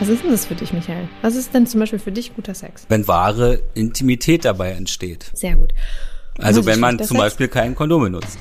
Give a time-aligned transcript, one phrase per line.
[0.00, 1.08] Was ist denn das für dich, Michael?
[1.22, 2.86] Was ist denn zum Beispiel für dich guter Sex?
[2.88, 5.28] Wenn wahre Intimität dabei entsteht.
[5.34, 5.74] Sehr gut.
[6.38, 7.18] Also wenn man zum Sex?
[7.18, 8.38] Beispiel kein Kondom benutzt.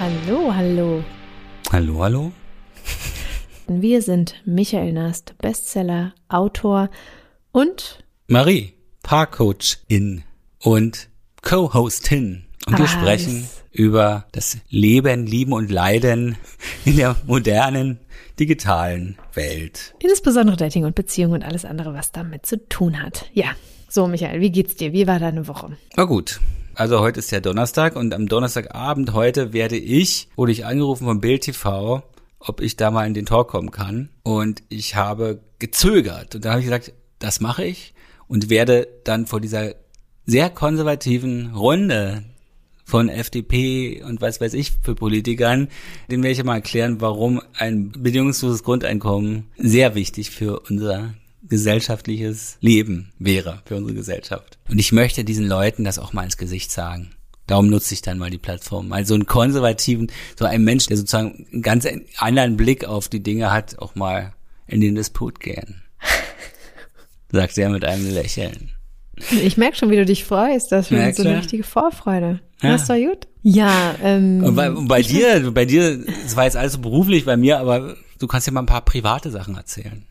[0.00, 1.04] Hallo, hallo.
[1.70, 2.32] Hallo, hallo?
[3.68, 6.90] Wir sind Michael Nast, Bestseller, Autor
[7.52, 10.22] und Marie, Paarcoachin
[10.60, 11.08] und
[11.42, 12.44] Co-Hostin.
[12.66, 12.92] Und wir Was?
[12.92, 16.36] sprechen über das Leben, Lieben und Leiden
[16.84, 17.98] in der modernen,
[18.38, 19.94] digitalen Welt.
[20.00, 23.26] insbesondere Dating und Beziehung und alles andere, was damit zu tun hat.
[23.32, 23.52] Ja,
[23.88, 24.92] so Michael, wie geht's dir?
[24.92, 25.76] Wie war deine Woche?
[25.96, 26.40] Na gut.
[26.74, 31.20] Also heute ist ja Donnerstag und am Donnerstagabend heute werde ich, wurde ich angerufen von
[31.20, 32.02] Bild TV,
[32.38, 34.08] ob ich da mal in den Talk kommen kann.
[34.22, 36.36] Und ich habe gezögert.
[36.36, 37.94] Und da habe ich gesagt, das mache ich
[38.26, 39.74] und werde dann vor dieser
[40.26, 42.24] sehr konservativen Runde
[42.84, 45.68] von FDP und was weiß ich für Politikern,
[46.10, 51.14] denen werde ich mal erklären, warum ein bedingungsloses Grundeinkommen sehr wichtig für unser
[51.48, 54.58] gesellschaftliches Leben wäre, für unsere Gesellschaft.
[54.68, 57.12] Und ich möchte diesen Leuten das auch mal ins Gesicht sagen.
[57.46, 58.88] Darum nutze ich dann mal die Plattform.
[58.88, 63.22] Mal so einen konservativen, so einen Mensch, der sozusagen einen ganz anderen Blick auf die
[63.22, 64.32] Dinge hat, auch mal
[64.66, 65.82] in den Disput gehen.
[67.32, 68.70] Sagt er mit einem Lächeln.
[69.42, 70.72] Ich merke schon, wie du dich freust.
[70.72, 72.40] Das ist so eine richtige Vorfreude.
[72.62, 72.72] Ja.
[72.72, 73.28] Das ist doch gut.
[73.42, 77.24] Ja, ähm, Und bei, und bei dir, bei dir, es war jetzt alles so beruflich
[77.24, 80.04] bei mir, aber du kannst ja mal ein paar private Sachen erzählen.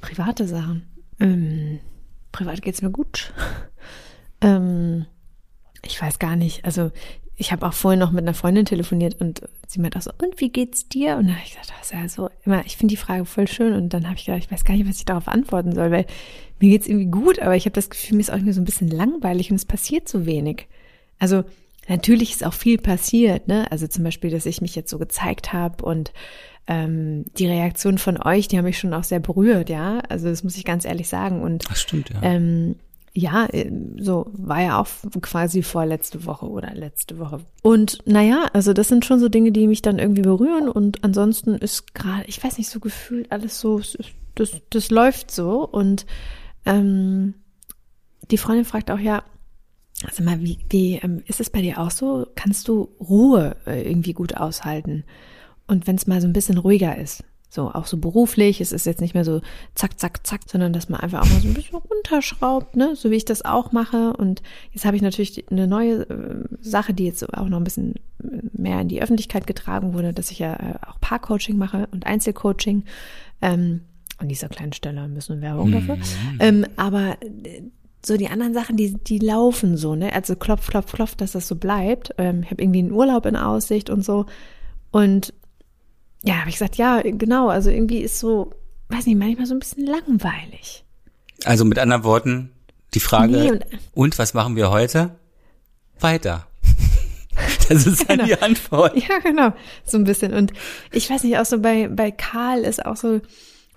[0.00, 0.82] private Sachen.
[1.20, 1.80] Ähm,
[2.32, 3.32] privat geht's mir gut.
[4.40, 5.06] Ähm,
[5.82, 6.64] ich weiß gar nicht.
[6.64, 6.90] Also
[7.36, 10.40] ich habe auch vorhin noch mit einer Freundin telefoniert und sie meinte auch so, und
[10.40, 11.16] wie geht's dir?
[11.16, 13.48] Und da habe ich gesagt, das ist ja so immer, ich finde die Frage voll
[13.48, 15.90] schön und dann habe ich gedacht, ich weiß gar nicht, was ich darauf antworten soll,
[15.90, 16.06] weil
[16.60, 18.66] mir geht's irgendwie gut, aber ich habe das Gefühl, mir ist auch irgendwie so ein
[18.66, 20.68] bisschen langweilig und es passiert so wenig.
[21.18, 21.44] Also
[21.88, 23.70] natürlich ist auch viel passiert, ne?
[23.70, 26.12] Also zum Beispiel, dass ich mich jetzt so gezeigt habe und
[26.66, 29.98] ähm, die Reaktion von euch, die haben mich schon auch sehr berührt, ja.
[30.08, 31.42] Also das muss ich ganz ehrlich sagen.
[31.42, 32.22] Und Das stimmt, ja.
[32.22, 32.76] ähm,
[33.12, 34.88] ja, äh, so war ja auch
[35.20, 37.40] quasi vorletzte Woche oder letzte Woche.
[37.62, 40.68] Und naja, also das sind schon so Dinge, die mich dann irgendwie berühren.
[40.68, 43.80] Und ansonsten ist gerade, ich weiß nicht, so gefühlt alles so,
[44.34, 45.68] das, das läuft so.
[45.68, 46.06] Und
[46.66, 47.34] ähm,
[48.30, 49.22] die Freundin fragt auch, ja,
[50.06, 52.26] also mal, wie, wie ähm, ist es bei dir auch so?
[52.34, 55.04] Kannst du Ruhe äh, irgendwie gut aushalten?
[55.66, 58.84] Und wenn es mal so ein bisschen ruhiger ist, so auch so beruflich, es ist
[58.84, 59.40] jetzt nicht mehr so
[59.74, 63.10] zack, zack, zack, sondern dass man einfach auch mal so ein bisschen runterschraubt, ne, so
[63.10, 64.12] wie ich das auch mache.
[64.14, 64.42] Und
[64.72, 67.94] jetzt habe ich natürlich eine neue äh, Sache, die jetzt auch noch ein bisschen
[68.52, 72.84] mehr in die Öffentlichkeit getragen wurde, dass ich ja äh, auch Paarcoaching mache und Einzelcoaching.
[73.40, 73.82] Ähm,
[74.18, 75.98] an dieser kleinen Stelle müssen wir Werbung dafür.
[76.40, 77.62] Ähm, aber äh,
[78.04, 80.12] so die anderen Sachen, die, die laufen so, ne?
[80.12, 82.14] Also klopf, klopf, klopf, dass das so bleibt.
[82.18, 84.26] Ähm, ich habe irgendwie einen Urlaub in Aussicht und so.
[84.90, 85.32] Und
[86.22, 87.48] ja, habe ich gesagt, ja, genau.
[87.48, 88.52] Also irgendwie ist so,
[88.88, 90.84] weiß nicht, manchmal so ein bisschen langweilig.
[91.44, 92.50] Also mit anderen Worten,
[92.94, 93.64] die Frage, Nee, und,
[93.94, 95.16] und- was machen wir heute?
[96.00, 96.46] Weiter.
[97.68, 98.26] Das ist dann Genau.
[98.28, 98.96] die Antwort.
[98.96, 99.52] Ja, genau,
[99.84, 100.34] so ein bisschen.
[100.34, 100.52] Und
[100.92, 103.20] ich weiß nicht, auch so bei, bei Karl ist auch so,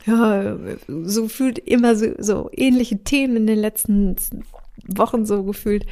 [0.07, 0.57] ja,
[0.87, 4.15] so fühlt immer so, so ähnliche Themen in den letzten
[4.87, 5.85] Wochen so gefühlt.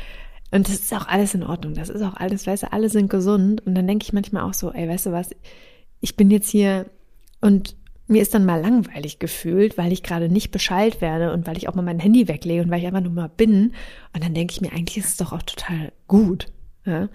[0.52, 1.74] Und das ist auch alles in Ordnung.
[1.74, 3.66] Das ist auch alles, weißt du, alle sind gesund.
[3.66, 5.32] Und dann denke ich manchmal auch so, ey, weißt du was,
[6.00, 6.86] ich bin jetzt hier
[7.42, 7.76] und
[8.08, 11.68] mir ist dann mal langweilig gefühlt, weil ich gerade nicht Bescheid werde und weil ich
[11.68, 13.74] auch mal mein Handy weglege und weil ich einfach nur mal bin.
[14.14, 16.48] Und dann denke ich mir, eigentlich ist es doch auch total gut.
[16.86, 17.10] Ja?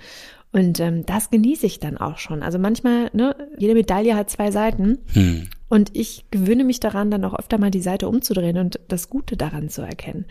[0.52, 2.42] Und ähm, das genieße ich dann auch schon.
[2.42, 4.98] Also manchmal, ne, jede Medaille hat zwei Seiten.
[5.12, 5.48] Hm.
[5.68, 9.36] Und ich gewöhne mich daran, dann auch öfter mal die Seite umzudrehen und das Gute
[9.36, 10.24] daran zu erkennen.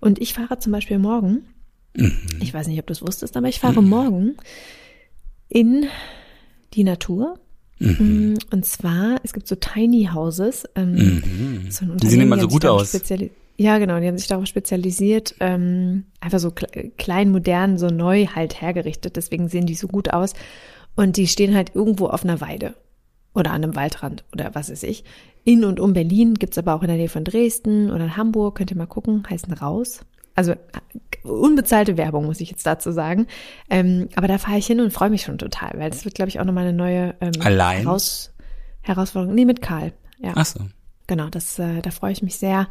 [0.00, 1.44] Und ich fahre zum Beispiel morgen,
[2.40, 4.36] ich weiß nicht, ob du es wusstest, aber ich fahre morgen
[5.48, 5.86] in
[6.74, 7.38] die Natur.
[7.78, 10.64] Mm, Und zwar, es gibt so Tiny Houses.
[10.74, 12.92] Ähm, so ein Die sehen immer so gut aus.
[12.94, 17.88] speziali- Ja, genau, die haben sich darauf spezialisiert, ähm, einfach so kle- klein, modern, so
[17.88, 19.16] neu halt hergerichtet.
[19.16, 20.32] Deswegen sehen die so gut aus.
[20.96, 22.74] Und die stehen halt irgendwo auf einer Weide
[23.34, 25.04] oder an einem Waldrand oder was weiß ich.
[25.44, 28.56] In und um Berlin gibt's aber auch in der Nähe von Dresden oder in Hamburg,
[28.56, 30.06] könnt ihr mal gucken, heißen Raus.
[30.34, 30.56] Also äh,
[31.28, 33.26] unbezahlte Werbung, muss ich jetzt dazu sagen.
[33.68, 36.30] Ähm, aber da fahre ich hin und freue mich schon total, weil das wird, glaube
[36.30, 37.82] ich, auch nochmal eine neue ähm, Allein?
[37.82, 38.32] Heraus
[38.80, 39.34] Herausforderung.
[39.34, 39.92] Nee, mit Karl.
[40.18, 40.60] Ja, Ach so.
[41.06, 42.66] genau, das, äh, da freue ich mich sehr.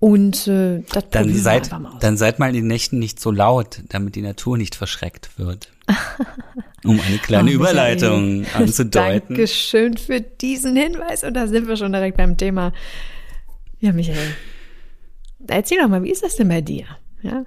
[0.00, 2.00] Und äh, das Dann seid, mal aus.
[2.00, 5.68] dann seid mal in den Nächten nicht so laut, damit die Natur nicht verschreckt wird.
[6.84, 8.62] Um eine kleine Oh, Überleitung Michael.
[8.62, 9.28] anzudeuten.
[9.36, 11.24] Dankeschön für diesen Hinweis.
[11.24, 12.74] Und da sind wir schon direkt beim Thema.
[13.80, 14.34] Ja, Michael.
[15.48, 16.84] erzähl doch mal, wie ist das denn bei dir?
[17.22, 17.46] Ja.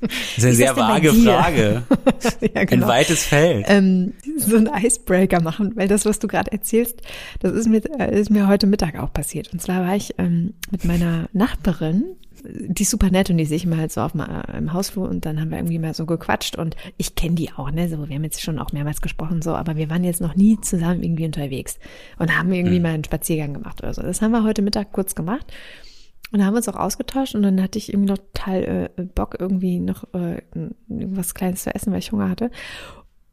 [0.36, 1.82] Das ist eine sehr vage Frage.
[2.54, 2.86] ja, genau.
[2.86, 3.66] Ein weites Feld.
[3.68, 7.02] Ähm, so ein Icebreaker machen, weil das, was du gerade erzählst,
[7.40, 9.52] das ist mir, äh, ist mir heute Mittag auch passiert.
[9.52, 13.56] Und zwar war ich ähm, mit meiner Nachbarin, die ist super nett und die sehe
[13.56, 16.06] ich mal halt so auf mal im Hausflur und dann haben wir irgendwie mal so
[16.06, 17.88] gequatscht und ich kenne die auch, ne?
[17.88, 20.58] So, wir haben jetzt schon auch mehrmals gesprochen, so, aber wir waren jetzt noch nie
[20.60, 21.78] zusammen irgendwie unterwegs
[22.18, 22.82] und haben irgendwie mhm.
[22.82, 24.02] mal einen Spaziergang gemacht oder so.
[24.02, 25.46] Das haben wir heute Mittag kurz gemacht.
[26.32, 29.02] Und da haben wir uns auch ausgetauscht und dann hatte ich irgendwie noch total äh,
[29.02, 30.42] Bock, irgendwie noch äh,
[30.88, 32.50] irgendwas Kleines zu essen, weil ich Hunger hatte.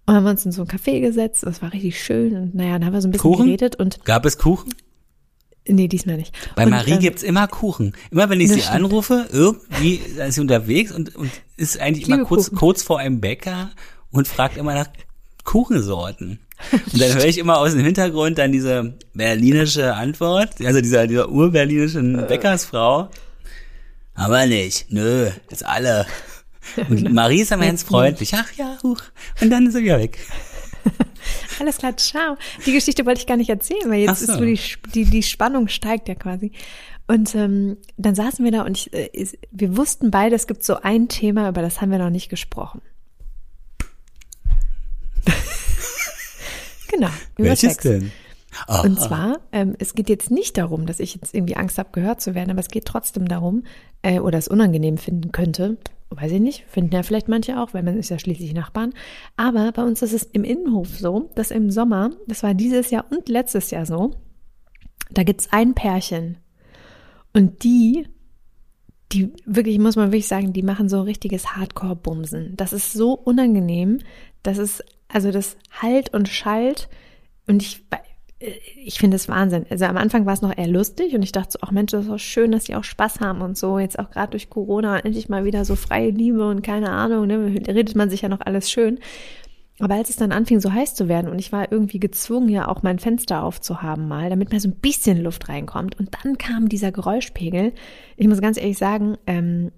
[0.07, 2.73] Und haben wir uns in so ein Café gesetzt, das war richtig schön und naja,
[2.73, 3.45] dann haben wir so ein bisschen Kuchen?
[3.45, 4.03] geredet und.
[4.05, 4.73] Gab es Kuchen?
[5.67, 6.35] Nee, diesmal nicht.
[6.55, 7.94] Bei und, Marie ähm, gibt's immer Kuchen.
[8.09, 8.75] Immer wenn ich sie stimmt.
[8.75, 13.71] anrufe, irgendwie ist sie unterwegs und, und ist eigentlich immer kurz, kurz vor einem Bäcker
[14.11, 14.88] und fragt immer nach
[15.44, 16.39] Kuchensorten.
[16.71, 21.30] Und dann höre ich immer aus dem Hintergrund dann diese berlinische Antwort, also dieser, dieser
[21.30, 23.09] urberlinischen Bäckersfrau.
[24.15, 26.06] Aber nicht, nö, das alle.
[26.89, 28.33] Und Marie ist immer ganz freundlich.
[28.33, 29.01] Ach ja, huch.
[29.42, 30.18] Und dann ist sie wieder weg.
[31.59, 32.38] Alles klar, ciao.
[32.65, 34.31] Die Geschichte wollte ich gar nicht erzählen, weil jetzt so.
[34.31, 34.59] ist so die,
[34.94, 36.51] die, die Spannung steigt ja quasi.
[37.07, 40.81] Und ähm, dann saßen wir da und ich, äh, wir wussten beide, es gibt so
[40.81, 42.81] ein Thema, über das haben wir noch nicht gesprochen.
[46.97, 47.11] Genau.
[47.38, 47.83] Welches Sex.
[47.83, 48.11] denn?
[48.67, 51.89] Oh, und zwar, ähm, es geht jetzt nicht darum, dass ich jetzt irgendwie Angst habe,
[51.91, 53.63] gehört zu werden, aber es geht trotzdem darum,
[54.01, 55.77] äh, oder es unangenehm finden könnte,
[56.09, 58.94] weiß ich nicht, finden ja vielleicht manche auch, weil man ist ja schließlich Nachbarn.
[59.35, 63.05] Aber bei uns ist es im Innenhof so, dass im Sommer, das war dieses Jahr
[63.11, 64.11] und letztes Jahr so,
[65.11, 66.38] da gibt's ein Pärchen.
[67.33, 68.07] Und die,
[69.11, 72.55] die wirklich, muss man wirklich sagen, die machen so ein richtiges Hardcore-Bumsen.
[72.55, 73.99] Das ist so unangenehm,
[74.41, 76.89] das ist also das halt und schallt
[77.48, 77.86] und ich,
[78.83, 79.65] ich finde es Wahnsinn.
[79.69, 82.06] Also am Anfang war es noch eher lustig und ich dachte so, ach Mensch, das
[82.06, 83.80] ist auch schön, dass sie auch Spaß haben und so.
[83.80, 87.62] Jetzt auch gerade durch Corona endlich mal wieder so freie Liebe und keine Ahnung, ne,
[87.68, 89.00] redet man sich ja noch alles schön.
[89.80, 92.68] Aber als es dann anfing, so heiß zu werden und ich war irgendwie gezwungen, ja
[92.68, 96.00] auch mein Fenster aufzuhaben mal, damit mal so ein bisschen Luft reinkommt.
[96.00, 97.74] Und dann kam dieser Geräuschpegel.
[98.15, 99.71] Ich muss ganz ehrlich sagen, ähm,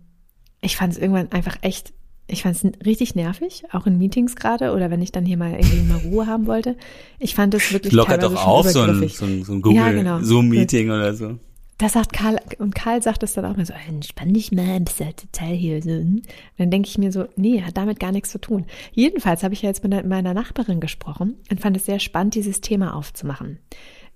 [0.61, 1.93] ich fand es irgendwann einfach echt
[2.29, 5.51] ich fand es richtig nervig, auch in Meetings gerade oder wenn ich dann hier mal
[5.51, 6.75] irgendwie mal Ruhe haben wollte.
[7.19, 9.91] Ich fand es wirklich Lockert doch auf so ein, so ein, so ein Google ja,
[9.91, 10.21] genau.
[10.21, 11.37] Zoom-Meeting oder so.
[11.79, 14.99] Das sagt Karl, und Karl sagt es dann auch mal so, entspann dich mal, bist
[14.99, 15.91] ja total hier so.
[15.91, 16.23] Und
[16.57, 18.65] dann denke ich mir so, nee, hat damit gar nichts zu tun.
[18.91, 22.59] Jedenfalls habe ich ja jetzt mit meiner Nachbarin gesprochen und fand es sehr spannend, dieses
[22.59, 23.59] Thema aufzumachen.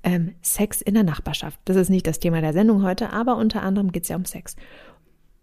[0.03, 1.57] Ähm, Sex in der Nachbarschaft.
[1.63, 4.25] Das ist nicht das Thema der Sendung heute, aber unter anderem geht es ja um
[4.25, 4.57] Sex.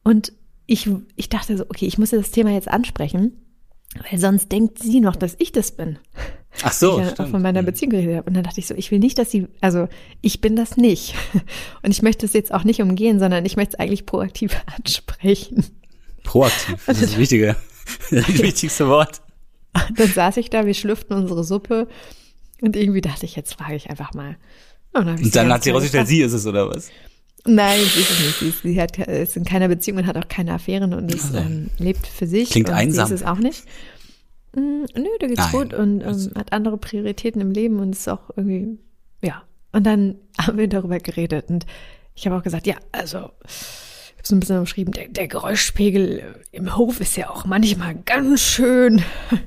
[0.05, 0.35] Und
[0.71, 3.33] ich, ich dachte so, okay, ich muss das Thema jetzt ansprechen,
[4.09, 5.99] weil sonst denkt sie noch, dass ich das bin.
[6.63, 7.67] Ach so, ich ja von meiner mhm.
[7.67, 8.29] Beziehung geredet habe.
[8.29, 9.89] Und dann dachte ich so, ich will nicht, dass sie, also
[10.21, 11.17] ich bin das nicht.
[11.83, 15.65] Und ich möchte es jetzt auch nicht umgehen, sondern ich möchte es eigentlich proaktiv ansprechen.
[16.23, 17.57] Proaktiv, das ist das Wichtige.
[18.13, 19.21] Das wichtigste Wort.
[19.97, 21.89] Dann saß ich da, wir schlüpften unsere Suppe
[22.61, 24.37] und irgendwie dachte ich, jetzt frage ich einfach mal.
[24.93, 26.91] Und dann, und dann hat sie rausgestellt, sie ist es oder was?
[27.47, 28.39] Nein, sie ist es nicht.
[28.39, 31.35] Sie, ist, sie hat, ist in keiner Beziehung und hat auch keine Affären und ist,
[31.35, 32.51] ähm, lebt für sich.
[32.51, 33.09] Klingt und einsam.
[33.09, 33.65] Sie ist es auch nicht.
[34.55, 35.53] Mm, nö, da geht's Nein.
[35.53, 38.79] gut und ähm, hat andere Prioritäten im Leben und ist auch irgendwie,
[39.23, 39.43] ja.
[39.73, 41.67] Und dann haben wir darüber geredet und
[42.15, 46.35] ich habe auch gesagt, ja, also ich habe so ein bisschen umschrieben, der, der Geräuschpegel
[46.53, 49.03] im Hof ist ja auch manchmal ganz schön.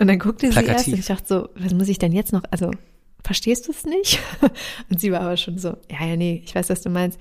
[0.00, 0.74] Und dann guckte sie Plakativ.
[0.74, 2.70] erst und ich dachte so, was muss ich denn jetzt noch, also
[3.22, 4.18] verstehst du es nicht?
[4.90, 7.18] Und sie war aber schon so, ja, ja, nee, ich weiß, was du meinst.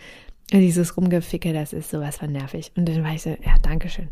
[0.52, 2.72] Dieses Rumgeficke, das ist sowas von nervig.
[2.76, 4.10] Und dann war ich so, ja, danke schön.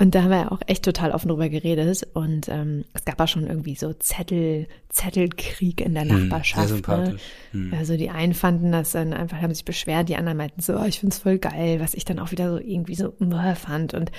[0.00, 2.06] Und da haben wir auch echt total offen drüber geredet.
[2.14, 6.68] Und ähm, es gab auch schon irgendwie so Zettel, Zettelkrieg in der hm, Nachbarschaft.
[6.68, 6.82] Sehr ne?
[6.82, 7.22] sympathisch.
[7.52, 7.76] Ne?
[7.76, 10.84] Also die einen fanden das dann einfach, haben sich beschwert, die anderen meinten so, oh,
[10.84, 13.12] ich find's voll geil, was ich dann auch wieder so irgendwie so
[13.56, 13.94] fand.
[13.94, 14.12] Und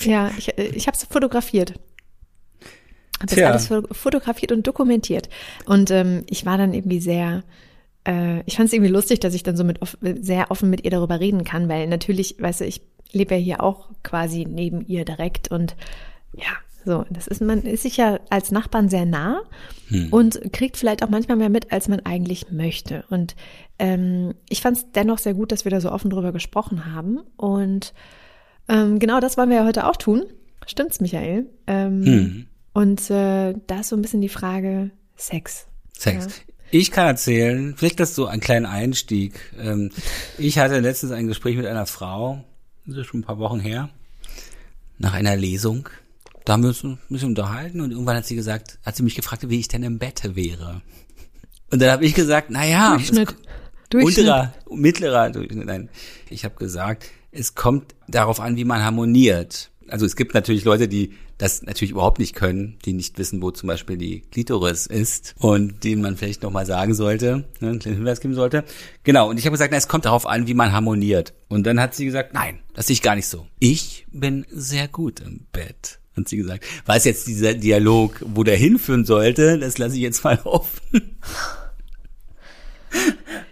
[0.00, 1.74] ja, ich, ich habe es fotografiert.
[3.22, 5.28] Habe das alles fotografiert und dokumentiert.
[5.64, 7.44] Und ähm, ich war dann irgendwie sehr,
[8.06, 9.78] äh, ich fand es irgendwie lustig, dass ich dann so mit
[10.20, 13.62] sehr offen mit ihr darüber reden kann, weil natürlich, weißt du, ich lebe ja hier
[13.62, 15.76] auch quasi neben ihr direkt und
[16.34, 16.52] ja,
[16.84, 19.42] so, das ist, man ist sich ja als Nachbarn sehr nah
[19.88, 20.08] hm.
[20.10, 23.04] und kriegt vielleicht auch manchmal mehr mit, als man eigentlich möchte.
[23.08, 23.36] Und
[23.78, 27.20] ähm, ich fand es dennoch sehr gut, dass wir da so offen drüber gesprochen haben.
[27.36, 27.94] Und
[28.68, 30.24] ähm, genau das wollen wir ja heute auch tun.
[30.66, 31.46] Stimmt's, Michael?
[31.66, 32.46] Ähm, hm.
[32.72, 35.66] Und äh, da ist so ein bisschen die Frage Sex.
[35.96, 36.24] Sex.
[36.24, 36.52] Ja.
[36.70, 39.38] Ich kann erzählen, vielleicht das so ein kleiner Einstieg.
[39.58, 39.90] Ähm,
[40.38, 42.44] ich hatte letztens ein Gespräch mit einer Frau,
[42.86, 43.90] das ist schon ein paar Wochen her,
[44.98, 45.88] nach einer Lesung.
[46.44, 49.14] Da haben wir uns ein bisschen unterhalten und irgendwann hat sie gesagt, hat sie mich
[49.14, 50.80] gefragt, wie ich denn im Bett wäre.
[51.70, 53.36] Und dann habe ich gesagt, na ja, Durchschnitt.
[53.90, 54.18] Durchschnitt.
[54.18, 55.66] unterer, mittlerer Durchschnitt.
[55.66, 55.90] Nein,
[56.30, 59.70] ich habe gesagt, es kommt darauf an, wie man harmoniert.
[59.88, 63.50] Also es gibt natürlich Leute, die das natürlich überhaupt nicht können, die nicht wissen, wo
[63.50, 67.96] zum Beispiel die Klitoris ist und denen man vielleicht nochmal sagen sollte, ne, einen kleinen
[67.98, 68.64] Hinweis geben sollte.
[69.04, 71.34] Genau, und ich habe gesagt, na, es kommt darauf an, wie man harmoniert.
[71.48, 73.46] Und dann hat sie gesagt, nein, das sehe ich gar nicht so.
[73.58, 76.66] Ich bin sehr gut im Bett hat sie gesagt.
[76.84, 81.18] Was jetzt dieser Dialog, wo der hinführen sollte, das lasse ich jetzt mal offen.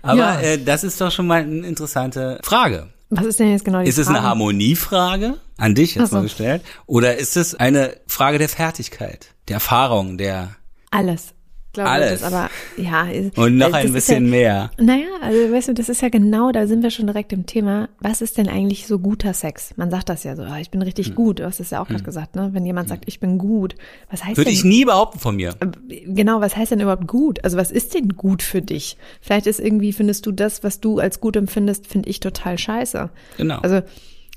[0.02, 0.40] Aber ja.
[0.40, 2.88] äh, das ist doch schon mal eine interessante Frage.
[3.10, 4.08] Was ist denn jetzt genau die Ist Frage?
[4.10, 6.16] es eine Harmoniefrage an dich jetzt so.
[6.16, 6.62] mal gestellt?
[6.86, 10.56] Oder ist es eine Frage der Fertigkeit, der Erfahrung, der
[10.90, 11.34] alles
[11.72, 12.20] glaube Alles.
[12.20, 13.06] Das, aber ja.
[13.36, 14.70] Und noch ein bisschen ja, mehr.
[14.78, 17.88] Naja, also weißt du, das ist ja genau, da sind wir schon direkt im Thema.
[18.00, 19.74] Was ist denn eigentlich so guter Sex?
[19.76, 21.14] Man sagt das ja so, ah, ich bin richtig hm.
[21.14, 21.38] gut.
[21.38, 21.96] Du hast es ja auch hm.
[21.96, 22.50] gerade gesagt, ne?
[22.52, 22.96] Wenn jemand hm.
[22.96, 23.76] sagt, ich bin gut,
[24.10, 24.54] was heißt Würde denn?
[24.54, 25.54] ich nie behaupten von mir.
[25.60, 27.44] Äh, genau, was heißt denn überhaupt gut?
[27.44, 28.96] Also was ist denn gut für dich?
[29.20, 33.10] Vielleicht ist irgendwie, findest du das, was du als gut empfindest, finde ich total scheiße.
[33.36, 33.58] Genau.
[33.60, 33.82] Also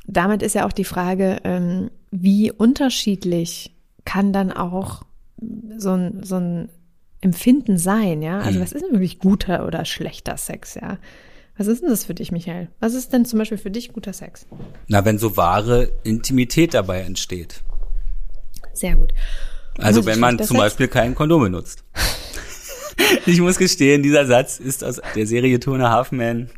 [0.05, 3.73] damit ist ja auch die Frage, ähm, wie unterschiedlich
[4.05, 5.03] kann dann auch
[5.77, 6.69] so ein, so ein
[7.23, 8.39] Empfinden sein, ja?
[8.39, 8.63] Also mhm.
[8.63, 10.97] was ist denn wirklich guter oder schlechter Sex, ja?
[11.57, 12.67] Was ist denn das für dich, Michael?
[12.79, 14.47] Was ist denn zum Beispiel für dich guter Sex?
[14.87, 17.61] Na, wenn so wahre Intimität dabei entsteht.
[18.73, 19.13] Sehr gut.
[19.77, 20.59] Also wenn man zum Sex?
[20.59, 21.83] Beispiel kein Kondom benutzt.
[23.25, 26.49] ich muss gestehen, dieser Satz ist aus der Serie Tuna Halfman.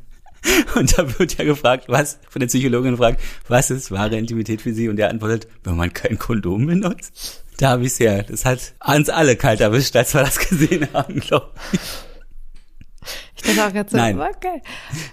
[0.75, 4.73] Und da wird ja gefragt, was, von der Psychologin gefragt, was ist wahre Intimität für
[4.73, 4.89] sie?
[4.89, 7.43] Und er antwortet, wenn man kein Kondom benutzt.
[7.57, 8.23] Da habe ich's her.
[8.23, 11.79] Das hat uns alle kalt erwischt, als wir das gesehen haben, glaube ich.
[13.35, 14.19] Ich dachte auch gerade so, Nein.
[14.19, 14.61] okay.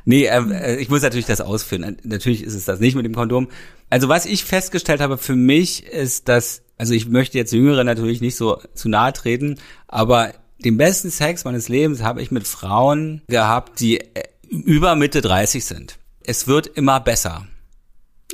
[0.04, 1.98] Nee, ähm, äh, ich muss natürlich das ausführen.
[2.02, 3.48] Natürlich ist es das nicht mit dem Kondom.
[3.90, 8.20] Also was ich festgestellt habe für mich ist, dass, also ich möchte jetzt Jüngere natürlich
[8.20, 10.32] nicht so zu nahe treten, aber
[10.64, 14.22] den besten Sex meines Lebens habe ich mit Frauen gehabt, die äh,
[14.52, 15.98] über Mitte 30 sind.
[16.24, 17.46] Es wird immer besser.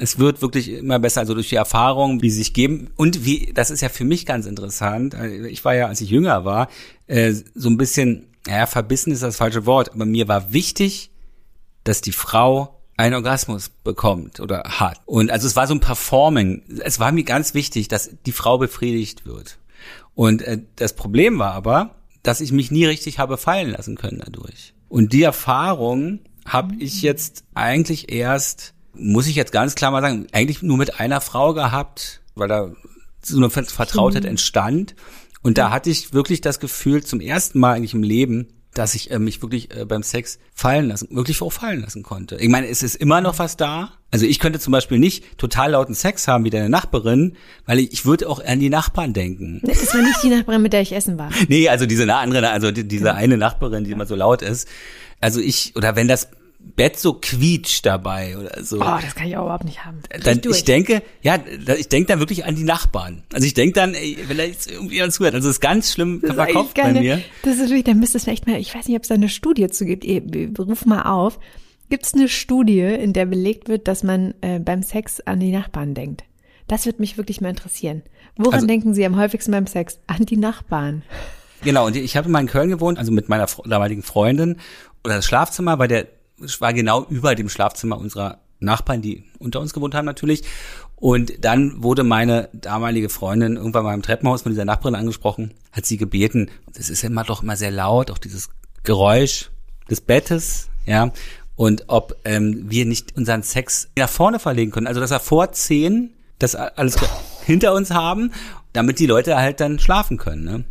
[0.01, 2.91] Es wird wirklich immer besser, also durch die Erfahrung, wie sie sich geben.
[2.97, 5.15] Und wie, das ist ja für mich ganz interessant.
[5.49, 6.69] Ich war ja, als ich jünger war,
[7.07, 11.11] äh, so ein bisschen, ja, verbissen ist das falsche Wort, aber mir war wichtig,
[11.85, 15.01] dass die Frau einen Orgasmus bekommt oder hat.
[15.07, 16.63] Und also es war so ein Performing.
[16.81, 19.59] Es war mir ganz wichtig, dass die Frau befriedigt wird.
[20.15, 24.21] Und äh, das Problem war aber, dass ich mich nie richtig habe fallen lassen können
[24.25, 24.75] dadurch.
[24.89, 30.27] Und die Erfahrung habe ich jetzt eigentlich erst muss ich jetzt ganz klar mal sagen,
[30.33, 32.73] eigentlich nur mit einer Frau gehabt, weil da
[33.23, 34.31] so eine Vertrautheit mhm.
[34.31, 34.95] entstand.
[35.43, 39.11] Und da hatte ich wirklich das Gefühl, zum ersten Mal eigentlich im Leben, dass ich
[39.11, 42.37] äh, mich wirklich äh, beim Sex fallen lassen, wirklich auch fallen lassen konnte.
[42.37, 43.93] Ich meine, es ist immer noch was da.
[44.11, 47.93] Also ich könnte zum Beispiel nicht total lauten Sex haben wie deine Nachbarin, weil ich,
[47.93, 49.61] ich würde auch an die Nachbarn denken.
[49.65, 51.31] Das war nicht die Nachbarin, mit der ich essen war.
[51.49, 54.69] Nee, also diese andere, also die, diese eine Nachbarin, die immer so laut ist.
[55.21, 56.29] Also ich, oder wenn das
[56.77, 58.77] Bett so quietscht dabei oder so.
[58.77, 60.01] Oh, das kann ich auch überhaupt nicht haben.
[60.23, 61.39] Dann, ich denke, ja,
[61.77, 63.23] ich denke dann wirklich an die Nachbarn.
[63.33, 65.93] Also ich denke dann, ey, wenn da jetzt irgendwie jemand zuhört, also das ist ganz
[65.93, 67.23] schlimm das verkauft bei mir.
[67.43, 69.29] Das ist wirklich, da müsste es vielleicht mal, ich weiß nicht, ob es da eine
[69.29, 70.05] Studie zu gibt,
[70.59, 71.39] ruf mal auf.
[71.91, 75.53] Gibt es eine Studie, in der belegt wird, dass man äh, beim Sex an die
[75.53, 76.25] Nachbarn denkt?
[76.67, 78.03] Das würde mich wirklich mal interessieren.
[78.37, 79.99] Woran also, denken Sie am häufigsten beim Sex?
[80.07, 81.03] An die Nachbarn.
[81.63, 84.59] Genau, und ich habe mal in Köln gewohnt, also mit meiner damaligen Freundin.
[85.03, 86.07] Oder das Schlafzimmer bei der
[86.61, 90.43] war genau über dem Schlafzimmer unserer Nachbarn, die unter uns gewohnt haben natürlich.
[90.97, 95.87] Und dann wurde meine damalige Freundin irgendwann mal im Treppenhaus von dieser Nachbarin angesprochen, hat
[95.87, 98.49] sie gebeten, das ist immer doch immer sehr laut, auch dieses
[98.83, 99.51] Geräusch
[99.89, 101.13] des Bettes, ja,
[101.55, 104.87] und ob ähm, wir nicht unseren Sex nach vorne verlegen können.
[104.87, 106.97] Also dass wir vor zehn das alles
[107.45, 108.33] hinter uns haben,
[108.73, 110.45] damit die Leute halt dann schlafen können.
[110.45, 110.65] Ne?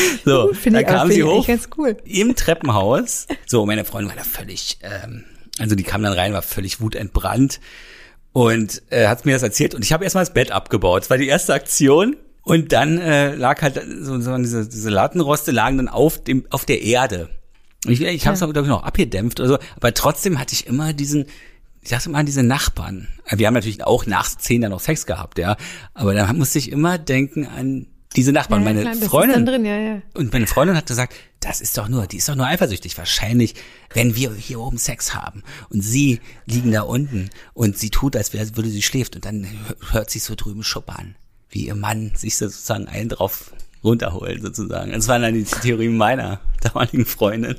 [0.24, 1.96] So, da kam sie hoch cool.
[2.04, 3.26] im Treppenhaus.
[3.46, 5.24] So, meine Freundin war da völlig, ähm,
[5.58, 7.60] also die kam dann rein, war völlig wutentbrannt
[8.32, 11.02] und äh, hat mir das erzählt und ich habe erstmal das Bett abgebaut.
[11.02, 12.16] Das war die erste Aktion.
[12.42, 16.64] Und dann äh, lag halt so, so diese, diese Lattenroste lagen dann auf dem auf
[16.64, 17.28] der Erde.
[17.86, 18.46] Ich, ich habe es ja.
[18.46, 21.26] glaube ich noch abgedämpft oder so, aber trotzdem hatte ich immer diesen
[21.82, 23.08] ich dachte immer an diese Nachbarn.
[23.30, 25.56] Wir haben natürlich auch nach zehn dann noch Sex gehabt, ja.
[25.94, 27.86] Aber dann musste ich immer denken an
[28.16, 29.46] diese Nachbarn, ja, meine klar, Freundin.
[29.46, 30.02] Drin, ja, ja.
[30.14, 32.98] Und meine Freundin hat gesagt, das ist doch nur, die ist doch nur eifersüchtig.
[32.98, 33.54] Wahrscheinlich,
[33.94, 38.32] wenn wir hier oben Sex haben und sie liegen da unten und sie tut, als
[38.32, 39.46] würde sie schläft und dann
[39.92, 41.14] hört sie so drüben schuppern,
[41.50, 43.52] wie ihr Mann sich sozusagen einen drauf
[43.84, 44.92] runterholt sozusagen.
[44.92, 47.56] Das waren dann die Theorien meiner damaligen Freundin.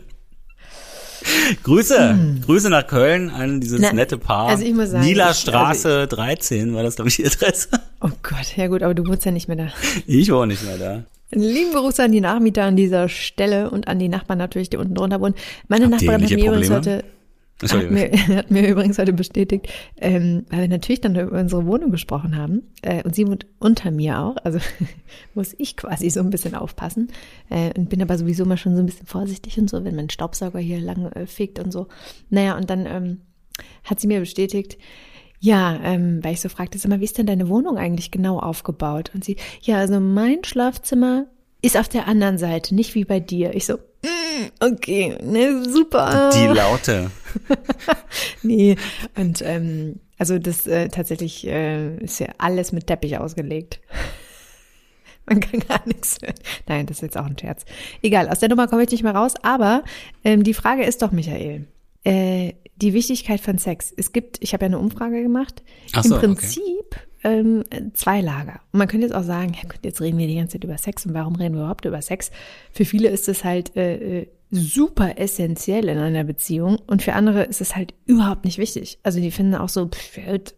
[1.63, 2.41] Grüße, hm.
[2.45, 4.47] Grüße nach Köln an dieses Na, nette Paar.
[4.47, 7.69] Also ich muss sagen, Nila Straße also 13 war das, glaube ich, die Adresse.
[8.01, 9.67] Oh Gott, ja gut, aber du wohnst ja nicht mehr da.
[10.07, 11.03] Ich wohne nicht mehr da.
[11.33, 14.95] Lieben Gruß an die Nachmieter an dieser Stelle und an die Nachbarn natürlich, die unten
[14.95, 15.35] drunter wohnen.
[15.67, 17.03] Meine Habt Nachbarin hat mir übrigens heute
[17.61, 21.91] Hat mir, hat mir übrigens heute bestätigt, ähm, weil wir natürlich dann über unsere Wohnung
[21.91, 24.59] gesprochen haben äh, und sie wohnt unter mir auch, also
[25.33, 27.09] muss ich quasi so ein bisschen aufpassen
[27.49, 30.09] äh, und bin aber sowieso mal schon so ein bisschen vorsichtig und so, wenn mein
[30.09, 31.87] Staubsauger hier lang äh, fegt und so.
[32.29, 33.21] Naja, und dann ähm,
[33.83, 34.77] hat sie mir bestätigt,
[35.39, 38.39] ja, ähm, weil ich so fragte, sag mal, wie ist denn deine Wohnung eigentlich genau
[38.39, 39.11] aufgebaut?
[39.15, 41.25] Und sie, ja, also mein Schlafzimmer
[41.63, 43.55] ist auf der anderen Seite, nicht wie bei dir.
[43.55, 43.77] Ich so,
[44.60, 46.31] okay, ne, super.
[46.34, 47.12] Die Laute.
[48.43, 48.75] nee,
[49.15, 53.79] und ähm, also das äh, tatsächlich äh, ist ja alles mit Teppich ausgelegt.
[55.25, 56.36] Man kann gar nichts hören.
[56.67, 57.63] Nein, das ist jetzt auch ein Scherz.
[58.01, 59.84] Egal, aus der Nummer komme ich nicht mehr raus, aber
[60.24, 61.67] ähm, die Frage ist doch, Michael,
[62.03, 63.93] äh, die Wichtigkeit von Sex.
[63.96, 65.63] Es gibt, ich habe ja eine Umfrage gemacht.
[65.93, 67.63] Ach Im so, Prinzip ähm,
[67.93, 68.61] zwei Lager.
[68.71, 70.77] Und man könnte jetzt auch sagen, ja gut, jetzt reden wir die ganze Zeit über
[70.77, 72.31] Sex und warum reden wir überhaupt über Sex?
[72.71, 77.43] Für viele ist es halt äh, äh super essentiell in einer Beziehung und für andere
[77.43, 78.99] ist es halt überhaupt nicht wichtig.
[79.01, 79.89] Also die finden auch so,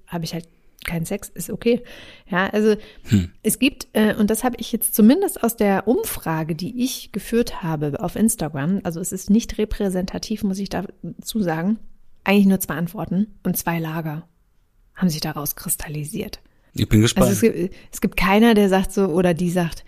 [0.07, 0.47] habe ich halt
[0.83, 1.83] keinen Sex, ist okay.
[2.29, 3.31] Ja, also hm.
[3.43, 7.63] es gibt, äh, und das habe ich jetzt zumindest aus der Umfrage, die ich geführt
[7.63, 11.79] habe auf Instagram, also es ist nicht repräsentativ, muss ich dazu sagen,
[12.23, 14.27] eigentlich nur zwei Antworten und zwei Lager
[14.95, 16.39] haben sich daraus kristallisiert.
[16.75, 17.27] Ich bin gespannt.
[17.27, 19.83] Also es gibt, es gibt keiner, der sagt so oder die sagt,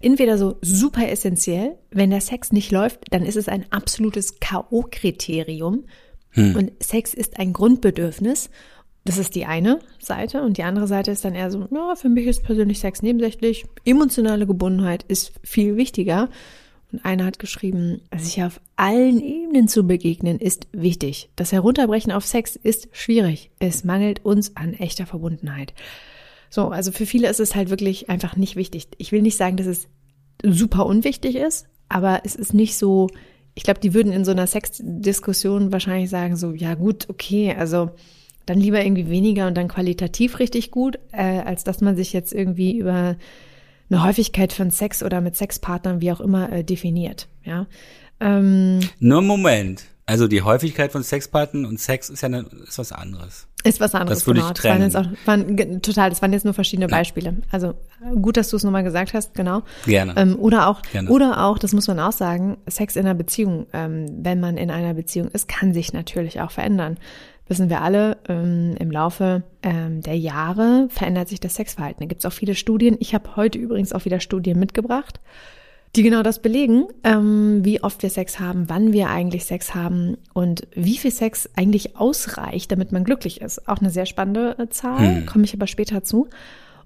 [0.00, 5.84] entweder so super essentiell, wenn der Sex nicht läuft, dann ist es ein absolutes K.O.-Kriterium.
[6.30, 6.56] Hm.
[6.56, 8.50] Und Sex ist ein Grundbedürfnis.
[9.04, 10.42] Das ist die eine Seite.
[10.42, 13.64] Und die andere Seite ist dann eher so, ja, für mich ist persönlich Sex nebensächlich.
[13.84, 16.28] Emotionale Gebundenheit ist viel wichtiger.
[16.96, 21.28] Und einer hat geschrieben, sich auf allen Ebenen zu begegnen ist wichtig.
[21.36, 23.50] Das Herunterbrechen auf Sex ist schwierig.
[23.58, 25.74] Es mangelt uns an echter Verbundenheit.
[26.48, 28.88] So, also für viele ist es halt wirklich einfach nicht wichtig.
[28.96, 29.88] Ich will nicht sagen, dass es
[30.42, 33.08] super unwichtig ist, aber es ist nicht so,
[33.54, 37.90] ich glaube, die würden in so einer Sexdiskussion wahrscheinlich sagen, so, ja gut, okay, also
[38.46, 42.32] dann lieber irgendwie weniger und dann qualitativ richtig gut, äh, als dass man sich jetzt
[42.32, 43.16] irgendwie über
[43.90, 47.28] eine Häufigkeit von Sex oder mit Sexpartnern, wie auch immer, äh, definiert.
[47.44, 47.66] Ja.
[48.20, 49.84] Ähm, Nur Moment.
[50.08, 53.48] Also die Häufigkeit von Sexpartnern und Sex ist ja eine, ist was anderes.
[53.64, 54.20] Ist was anderes.
[54.20, 54.52] Das würde genau.
[54.52, 54.82] ich trennen.
[54.82, 57.38] Das waren jetzt auch, waren, total, das waren jetzt nur verschiedene Beispiele.
[57.50, 57.74] Also
[58.22, 59.62] gut, dass du es nochmal gesagt hast, genau.
[59.84, 60.14] Gerne.
[60.16, 61.10] Ähm, oder auch, Gerne.
[61.10, 64.70] oder auch, das muss man auch sagen, Sex in einer Beziehung, ähm, wenn man in
[64.70, 66.98] einer Beziehung ist, kann sich natürlich auch verändern
[67.48, 72.00] wissen wir alle, ähm, im Laufe ähm, der Jahre verändert sich das Sexverhalten.
[72.00, 72.96] Da gibt es auch viele Studien.
[73.00, 75.20] Ich habe heute übrigens auch wieder Studien mitgebracht,
[75.94, 80.16] die genau das belegen, ähm, wie oft wir Sex haben, wann wir eigentlich Sex haben
[80.34, 83.68] und wie viel Sex eigentlich ausreicht, damit man glücklich ist.
[83.68, 85.26] Auch eine sehr spannende äh, Zahl, hm.
[85.26, 86.28] komme ich aber später zu.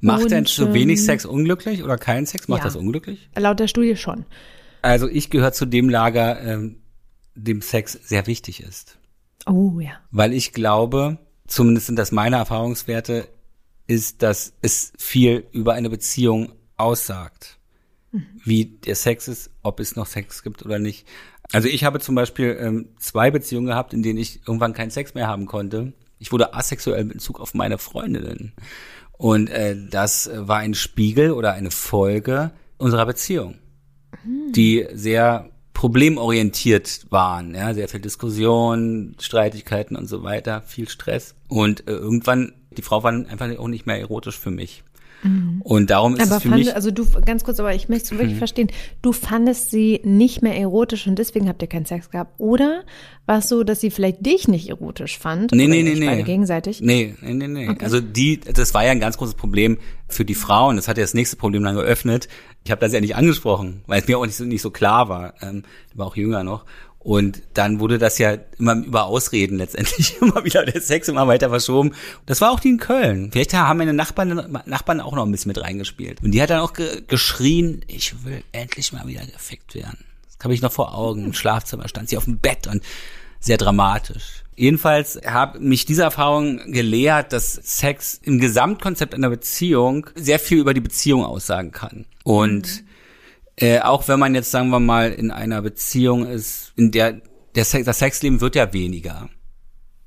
[0.00, 2.48] Macht und, denn zu wenig ähm, Sex unglücklich oder kein Sex?
[2.48, 3.28] Macht ja, das unglücklich?
[3.36, 4.24] Laut der Studie schon.
[4.82, 6.76] Also ich gehöre zu dem Lager, ähm,
[7.34, 8.99] dem Sex sehr wichtig ist.
[9.46, 9.92] Oh ja.
[10.10, 13.28] Weil ich glaube, zumindest sind das meine Erfahrungswerte,
[13.86, 17.58] ist, dass es viel über eine Beziehung aussagt.
[18.12, 18.26] Mhm.
[18.44, 21.06] Wie der Sex ist, ob es noch Sex gibt oder nicht.
[21.52, 25.14] Also ich habe zum Beispiel ähm, zwei Beziehungen gehabt, in denen ich irgendwann keinen Sex
[25.14, 25.92] mehr haben konnte.
[26.18, 28.52] Ich wurde asexuell in Bezug auf meine Freundinnen.
[29.12, 33.58] Und äh, das war ein Spiegel oder eine Folge unserer Beziehung,
[34.24, 34.52] mhm.
[34.52, 35.50] die sehr
[35.80, 41.34] problemorientiert waren, ja, sehr viel Diskussion, Streitigkeiten und so weiter, viel Stress.
[41.48, 44.84] Und äh, irgendwann, die Frau war einfach auch nicht mehr erotisch für mich.
[45.22, 45.60] Mhm.
[45.62, 46.74] Und darum ist aber es für fand, mich.
[46.74, 48.38] Also du, ganz kurz, aber ich möchte es wirklich mhm.
[48.38, 48.68] verstehen.
[49.02, 52.34] Du fandest sie nicht mehr erotisch und deswegen habt ihr keinen Sex gehabt.
[52.38, 52.84] Oder
[53.26, 55.52] war es so, dass sie vielleicht dich nicht erotisch fand?
[55.52, 56.22] Nee, nee, nee, nee.
[56.22, 56.80] Gegenseitig?
[56.80, 57.68] Nee, nee, nee, nee.
[57.68, 57.84] Okay.
[57.84, 59.78] Also die, das war ja ein ganz großes Problem
[60.08, 60.76] für die Frauen.
[60.76, 62.28] Das hat ja das nächste Problem dann geöffnet.
[62.64, 65.08] Ich habe das ja nicht angesprochen, weil es mir auch nicht so, nicht so klar
[65.08, 65.34] war.
[65.40, 66.64] Ähm, ich war auch jünger noch.
[67.02, 71.48] Und dann wurde das ja immer über Ausreden letztendlich immer wieder der Sex immer weiter
[71.48, 71.94] verschoben.
[72.26, 73.30] Das war auch die in Köln.
[73.32, 76.22] Vielleicht haben meine Nachbarn, Nachbarn auch noch ein bisschen mit reingespielt.
[76.22, 80.04] Und die hat dann auch ge geschrien, ich will endlich mal wieder gefickt werden.
[80.26, 81.24] Das habe ich noch vor Augen.
[81.24, 82.82] Im Schlafzimmer stand sie auf dem Bett und
[83.40, 84.44] sehr dramatisch.
[84.54, 90.74] Jedenfalls hat mich diese Erfahrung gelehrt, dass Sex im Gesamtkonzept einer Beziehung sehr viel über
[90.74, 92.04] die Beziehung aussagen kann.
[92.24, 92.89] Und mhm
[93.60, 97.20] äh, auch wenn man jetzt, sagen wir mal, in einer Beziehung ist, in der,
[97.54, 99.28] der Sex, das Sexleben wird ja weniger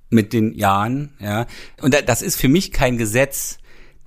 [0.10, 1.46] mit den Jahren, ja.
[1.82, 3.58] Und das ist für mich kein Gesetz,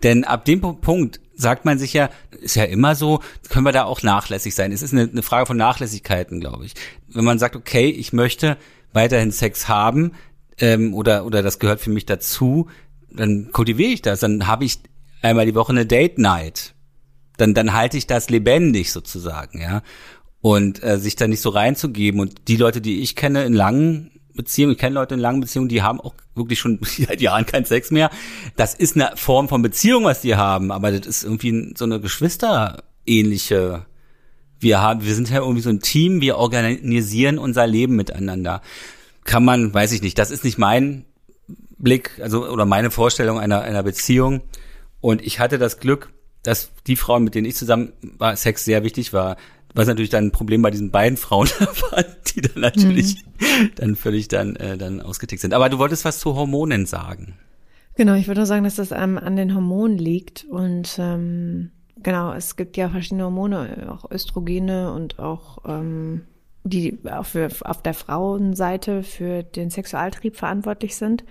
[0.02, 3.84] denn ab dem Punkt sagt man sich ja, ist ja immer so, können wir da
[3.84, 4.72] auch nachlässig sein.
[4.72, 6.74] Es ist eine, eine Frage von Nachlässigkeiten, glaube ich.
[7.08, 8.56] Wenn man sagt, okay, ich möchte
[8.92, 10.12] weiterhin Sex haben
[10.58, 12.68] ähm, oder oder das gehört für mich dazu,
[13.10, 14.20] dann kultiviere ich das.
[14.20, 14.78] Dann habe ich
[15.22, 16.74] einmal die Woche eine Date Night
[17.36, 19.82] dann, dann halte ich das lebendig sozusagen, ja.
[20.40, 22.20] Und äh, sich da nicht so reinzugeben.
[22.20, 25.68] Und die Leute, die ich kenne in langen Beziehungen, ich kenne Leute in langen Beziehungen,
[25.68, 28.10] die haben auch wirklich schon seit Jahren keinen Sex mehr.
[28.54, 32.00] Das ist eine Form von Beziehung, was die haben, aber das ist irgendwie so eine
[32.00, 33.86] Geschwisterähnliche.
[34.60, 38.62] Wir haben, wir sind ja irgendwie so ein Team, wir organisieren unser Leben miteinander.
[39.24, 41.04] Kann man, weiß ich nicht, das ist nicht mein
[41.78, 44.42] Blick, also oder meine Vorstellung einer einer Beziehung.
[45.00, 46.10] Und ich hatte das Glück,
[46.46, 49.36] dass die Frauen, mit denen ich zusammen war, Sex sehr wichtig war.
[49.74, 51.48] Was natürlich dann ein Problem bei diesen beiden Frauen
[51.90, 53.70] war, die dann natürlich mhm.
[53.74, 55.52] dann völlig dann, äh, dann ausgetickt sind.
[55.52, 57.34] Aber du wolltest was zu Hormonen sagen.
[57.96, 60.44] Genau, ich würde nur sagen, dass das ähm, an den Hormonen liegt.
[60.44, 61.70] Und ähm,
[62.02, 66.22] genau, es gibt ja verschiedene Hormone, auch Östrogene und auch ähm,
[66.64, 71.24] die auch für, auf der Frauenseite für den Sexualtrieb verantwortlich sind.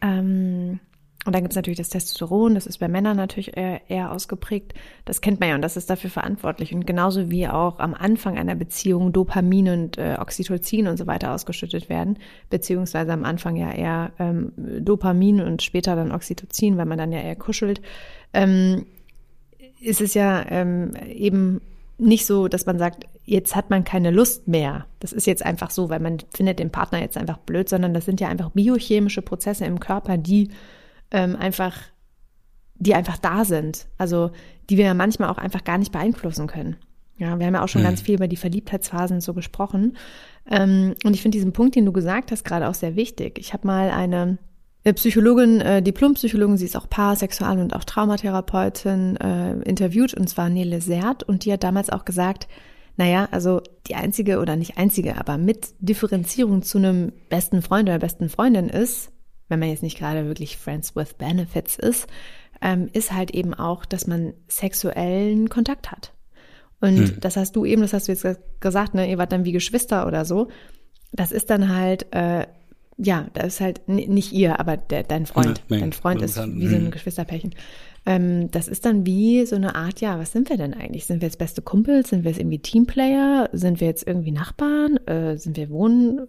[0.00, 0.80] Ähm,
[1.24, 4.74] und dann gibt es natürlich das Testosteron, das ist bei Männern natürlich eher, eher, ausgeprägt.
[5.04, 6.74] Das kennt man ja und das ist dafür verantwortlich.
[6.74, 11.32] Und genauso wie auch am Anfang einer Beziehung Dopamin und äh, Oxytocin und so weiter
[11.32, 12.18] ausgeschüttet werden,
[12.50, 17.20] beziehungsweise am Anfang ja eher ähm, Dopamin und später dann Oxytocin, weil man dann ja
[17.20, 17.80] eher kuschelt,
[18.32, 18.86] ähm,
[19.80, 21.60] ist es ja ähm, eben
[21.98, 24.86] nicht so, dass man sagt, jetzt hat man keine Lust mehr.
[24.98, 28.06] Das ist jetzt einfach so, weil man findet den Partner jetzt einfach blöd, sondern das
[28.06, 30.50] sind ja einfach biochemische Prozesse im Körper, die
[31.12, 31.76] ähm, einfach,
[32.74, 33.86] die einfach da sind.
[33.98, 34.32] Also
[34.68, 36.76] die wir ja manchmal auch einfach gar nicht beeinflussen können.
[37.18, 37.86] Ja, wir haben ja auch schon mhm.
[37.86, 39.96] ganz viel über die Verliebtheitsphasen so gesprochen.
[40.50, 43.38] Ähm, und ich finde diesen Punkt, den du gesagt hast, gerade auch sehr wichtig.
[43.38, 44.38] Ich habe mal eine
[44.94, 50.48] Psychologin, äh, Diplompsychologin, sie ist auch Paar-, Sexual- und auch Traumatherapeutin, äh, interviewt, und zwar
[50.48, 52.48] Nele Sert, und die hat damals auch gesagt,
[52.96, 58.00] naja, also die einzige oder nicht einzige, aber mit Differenzierung zu einem besten Freund oder
[58.00, 59.11] besten Freundin ist,
[59.52, 62.06] wenn man jetzt nicht gerade wirklich Friends with Benefits ist,
[62.62, 66.14] ähm, ist halt eben auch, dass man sexuellen Kontakt hat.
[66.80, 67.20] Und hm.
[67.20, 68.26] das hast du eben, das hast du jetzt
[68.60, 70.48] gesagt, ne, ihr wart dann wie Geschwister oder so.
[71.12, 72.46] Das ist dann halt, äh,
[72.96, 75.62] ja, das ist halt nicht ihr, aber der, dein Freund.
[75.68, 76.90] Ja, dein Freund ist wie so ein hm.
[76.90, 77.54] Geschwisterpärchen.
[78.04, 81.06] Ähm, das ist dann wie so eine Art, ja, was sind wir denn eigentlich?
[81.06, 82.10] Sind wir jetzt beste Kumpels?
[82.10, 83.48] Sind wir jetzt irgendwie Teamplayer?
[83.52, 84.96] Sind wir jetzt irgendwie Nachbarn?
[85.06, 86.26] Äh, sind wir Wohnen,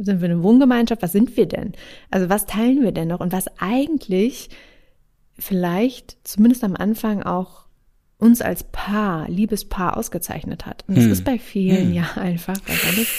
[0.00, 1.02] sind wir eine Wohngemeinschaft?
[1.02, 1.72] Was sind wir denn?
[2.10, 3.20] Also was teilen wir denn noch?
[3.20, 4.48] Und was eigentlich
[5.38, 7.66] vielleicht zumindest am Anfang auch
[8.18, 10.84] uns als Paar, Liebespaar ausgezeichnet hat.
[10.88, 11.12] Und das hm.
[11.12, 11.92] ist bei vielen hm.
[11.92, 12.56] ja einfach,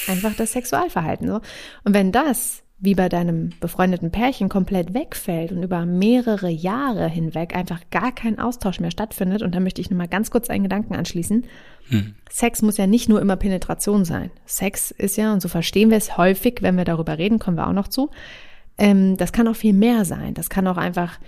[0.08, 1.36] einfach das Sexualverhalten so.
[1.84, 7.56] Und wenn das wie bei deinem befreundeten Pärchen komplett wegfällt und über mehrere Jahre hinweg
[7.56, 10.96] einfach gar kein Austausch mehr stattfindet, und da möchte ich nochmal ganz kurz einen Gedanken
[10.96, 11.46] anschließen.
[11.90, 12.16] Hm.
[12.30, 14.30] Sex muss ja nicht nur immer Penetration sein.
[14.46, 17.68] Sex ist ja, und so verstehen wir es häufig, wenn wir darüber reden, kommen wir
[17.68, 18.12] auch noch zu,
[18.78, 20.36] ähm, das kann auch viel mehr sein.
[20.36, 21.20] Das kann auch einfach,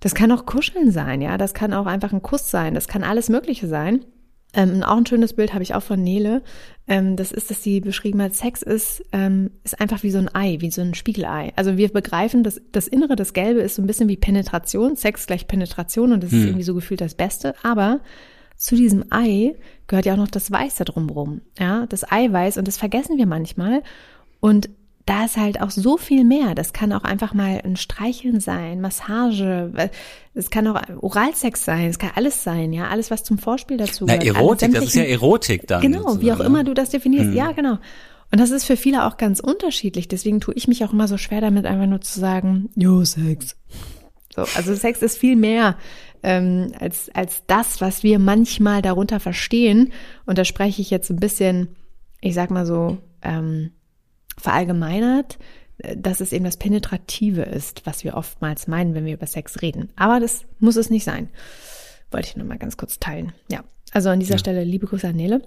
[0.00, 3.04] das kann auch Kuscheln sein, ja, das kann auch einfach ein Kuss sein, das kann
[3.04, 4.06] alles Mögliche sein.
[4.54, 6.42] Ähm, auch ein schönes Bild habe ich auch von Nele.
[6.86, 10.34] Ähm, das ist, dass sie beschrieben hat, Sex ist, ähm, ist einfach wie so ein
[10.34, 11.52] Ei, wie so ein Spiegelei.
[11.56, 15.26] Also wir begreifen, dass das Innere, das Gelbe ist so ein bisschen wie Penetration, Sex
[15.26, 16.38] gleich Penetration und das hm.
[16.38, 17.54] ist irgendwie so gefühlt das Beste.
[17.62, 18.00] Aber
[18.56, 19.54] zu diesem Ei
[19.86, 21.40] gehört ja auch noch das Weiße drumherum.
[21.58, 23.82] Ja, das Eiweiß und das vergessen wir manchmal.
[24.40, 24.68] Und
[25.06, 26.54] da ist halt auch so viel mehr.
[26.54, 29.70] Das kann auch einfach mal ein Streicheln sein, Massage,
[30.32, 34.06] es kann auch Oralsex sein, es kann alles sein, ja, alles was zum Vorspiel dazu
[34.06, 34.22] gehört.
[34.24, 35.82] Na, Erotik, das ist ja Erotik dann.
[35.82, 36.44] Genau, wie auch ne?
[36.44, 37.28] immer du das definierst.
[37.28, 37.34] Hm.
[37.34, 37.78] Ja, genau.
[38.32, 40.08] Und das ist für viele auch ganz unterschiedlich.
[40.08, 43.56] Deswegen tue ich mich auch immer so schwer damit, einfach nur zu sagen, jo, Sex.
[44.34, 45.76] So, also Sex ist viel mehr
[46.24, 49.92] ähm, als, als das, was wir manchmal darunter verstehen.
[50.26, 51.76] Und da spreche ich jetzt ein bisschen,
[52.20, 53.70] ich sag mal so, ähm,
[54.36, 55.38] verallgemeinert,
[55.78, 59.62] äh, dass es eben das Penetrative ist, was wir oftmals meinen, wenn wir über Sex
[59.62, 59.90] reden.
[59.96, 61.28] Aber das muss es nicht sein.
[62.10, 63.32] Wollte ich nur mal ganz kurz teilen.
[63.50, 64.38] Ja, also an dieser ja.
[64.38, 65.42] Stelle liebe Grüße an Nele.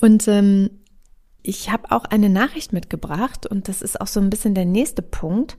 [0.00, 0.70] Und ähm,
[1.42, 5.02] ich habe auch eine Nachricht mitgebracht und das ist auch so ein bisschen der nächste
[5.02, 5.58] Punkt.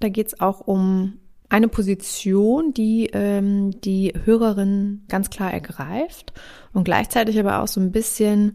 [0.00, 1.18] Da geht es auch um
[1.48, 6.32] eine Position, die ähm, die Hörerin ganz klar ergreift
[6.72, 8.54] und gleichzeitig aber auch so ein bisschen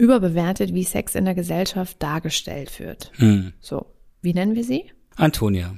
[0.00, 3.12] überbewertet, wie Sex in der Gesellschaft dargestellt wird.
[3.16, 3.52] Hm.
[3.60, 3.86] So,
[4.22, 4.84] wie nennen wir sie?
[5.16, 5.74] Antonia.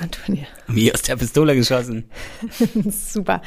[0.00, 0.46] Antonia.
[0.68, 2.04] Wie aus der Pistole geschossen.
[2.88, 3.42] Super.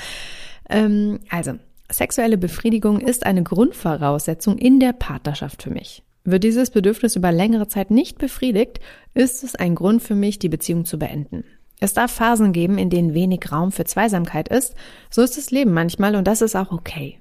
[0.70, 1.54] Ähm, also,
[1.90, 6.04] sexuelle Befriedigung ist eine Grundvoraussetzung in der Partnerschaft für mich.
[6.26, 8.80] Wird dieses Bedürfnis über längere Zeit nicht befriedigt,
[9.16, 11.46] ist es ein Grund für mich, die Beziehung zu beenden.
[11.80, 14.76] Es darf Phasen geben, in denen wenig Raum für Zweisamkeit ist.
[15.10, 17.18] So ist das Leben manchmal und das ist auch okay.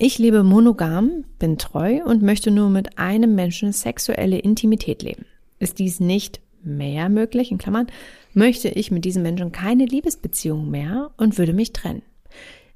[0.00, 5.26] Ich lebe monogam, bin treu und möchte nur mit einem Menschen sexuelle Intimität leben.
[5.58, 7.88] Ist dies nicht mehr möglich, in Klammern,
[8.32, 12.02] möchte ich mit diesem Menschen keine Liebesbeziehung mehr und würde mich trennen.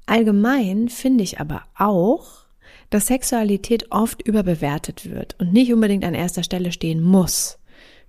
[0.05, 2.43] Allgemein finde ich aber auch,
[2.89, 7.57] dass Sexualität oft überbewertet wird und nicht unbedingt an erster Stelle stehen muss.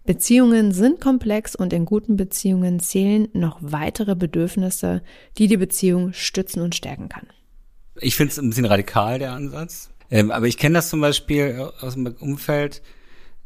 [0.04, 5.02] Beziehungen sind komplex und in guten Beziehungen zählen noch weitere Bedürfnisse,
[5.38, 7.28] die die Beziehung stützen und stärken kann.
[8.00, 9.90] Ich finde es ein bisschen radikal, der Ansatz.
[10.10, 12.82] Ähm, aber ich kenne das zum Beispiel aus dem Umfeld.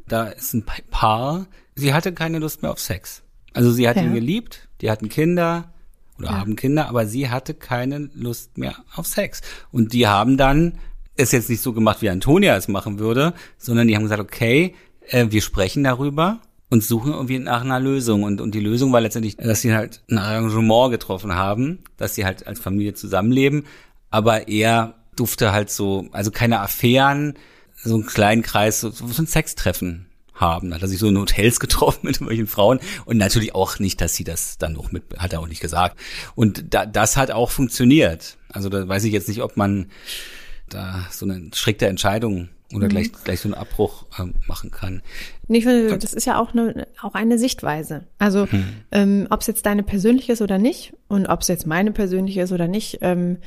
[0.06, 3.22] Da ist ein Paar, sie hatte keine Lust mehr auf Sex.
[3.52, 4.02] Also sie hat ja.
[4.02, 5.72] ihn geliebt, die hatten Kinder
[6.18, 6.38] oder ja.
[6.38, 9.42] haben Kinder, aber sie hatte keine Lust mehr auf Sex.
[9.70, 10.78] Und die haben dann
[11.16, 14.74] es jetzt nicht so gemacht, wie Antonia es machen würde, sondern die haben gesagt, okay,
[15.08, 18.22] äh, wir sprechen darüber und suchen irgendwie nach einer Lösung.
[18.22, 22.24] Und, und die Lösung war letztendlich, dass sie halt ein Arrangement getroffen haben, dass sie
[22.24, 23.64] halt als Familie zusammenleben,
[24.11, 27.35] aber er durfte halt so, also keine Affären,
[27.77, 30.73] so einen kleinen Kreis, so, so ein Sextreffen haben.
[30.75, 34.14] Hat er sich so in Hotels getroffen mit irgendwelchen Frauen und natürlich auch nicht, dass
[34.14, 35.99] sie das dann noch mit, hat er auch nicht gesagt.
[36.35, 38.37] Und da, das hat auch funktioniert.
[38.51, 39.87] Also da weiß ich jetzt nicht, ob man
[40.68, 42.90] da so eine strikte Entscheidung oder mhm.
[42.90, 45.03] gleich, gleich so einen Abbruch ähm, machen kann.
[45.49, 48.05] Ich finde, das ist ja auch eine, auch eine Sichtweise.
[48.18, 48.64] Also mhm.
[48.92, 52.42] ähm, ob es jetzt deine persönliche ist oder nicht und ob es jetzt meine persönliche
[52.42, 52.99] ist oder nicht.
[53.01, 53.38] Ähm,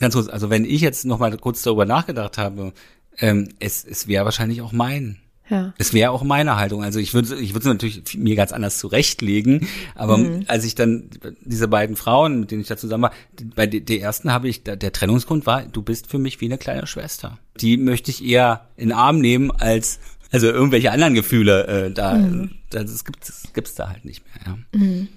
[0.00, 2.72] Ganz kurz, also wenn ich jetzt noch mal kurz darüber nachgedacht habe,
[3.18, 5.18] ähm, es, es wäre wahrscheinlich auch mein
[5.50, 5.74] ja.
[5.78, 6.84] Es wäre auch meine Haltung.
[6.84, 10.44] Also ich würde ich würde es natürlich mir ganz anders zurechtlegen, aber mhm.
[10.46, 11.10] als ich dann
[11.40, 13.12] diese beiden Frauen, mit denen ich da zusammen war,
[13.56, 16.86] bei der ersten habe ich der Trennungsgrund war, du bist für mich wie eine kleine
[16.86, 17.38] Schwester.
[17.60, 19.98] Die möchte ich eher in den Arm nehmen als
[20.30, 22.52] also irgendwelche anderen Gefühle äh, da mhm.
[22.70, 24.78] das gibt's gibt's da halt nicht mehr, ja.
[24.78, 25.08] Mhm.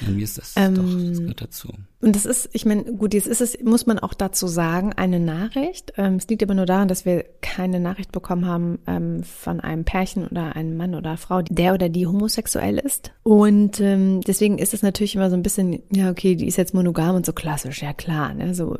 [0.00, 1.68] Ja, mir ist das ähm, doch, das gehört dazu.
[2.00, 5.20] Und das ist, ich meine, gut, jetzt ist es, muss man auch dazu sagen, eine
[5.20, 5.92] Nachricht.
[5.96, 9.84] Ähm, es liegt aber nur daran, dass wir keine Nachricht bekommen haben ähm, von einem
[9.84, 13.12] Pärchen oder einem Mann oder Frau, der oder die homosexuell ist.
[13.22, 16.74] Und ähm, deswegen ist es natürlich immer so ein bisschen, ja, okay, die ist jetzt
[16.74, 18.76] monogam und so klassisch, ja klar, ne, so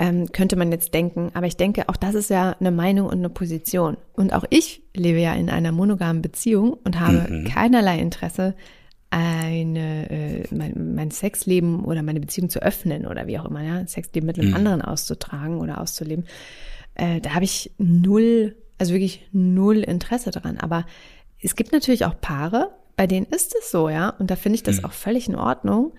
[0.00, 1.30] ähm, könnte man jetzt denken.
[1.34, 3.98] Aber ich denke, auch das ist ja eine Meinung und eine Position.
[4.14, 7.44] Und auch ich lebe ja in einer monogamen Beziehung und habe mhm.
[7.44, 8.54] keinerlei Interesse,
[9.10, 13.86] eine, äh, mein, mein Sexleben oder meine Beziehung zu öffnen oder wie auch immer, ja,
[13.86, 14.56] Sexleben mit einem mhm.
[14.56, 16.26] anderen auszutragen oder auszuleben,
[16.94, 20.58] äh, da habe ich null, also wirklich null Interesse daran.
[20.58, 20.86] Aber
[21.40, 24.62] es gibt natürlich auch Paare, bei denen ist es so, ja, und da finde ich
[24.62, 24.84] das mhm.
[24.84, 25.92] auch völlig in Ordnung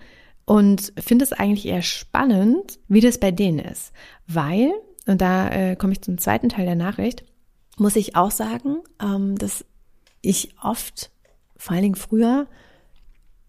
[0.44, 3.92] und finde es eigentlich eher spannend, wie das bei denen ist,
[4.26, 4.72] weil,
[5.06, 7.24] und da äh, komme ich zum zweiten Teil der Nachricht,
[7.76, 9.64] muss ich auch sagen, ähm, dass
[10.20, 11.10] ich oft,
[11.56, 12.46] vor allen Dingen früher,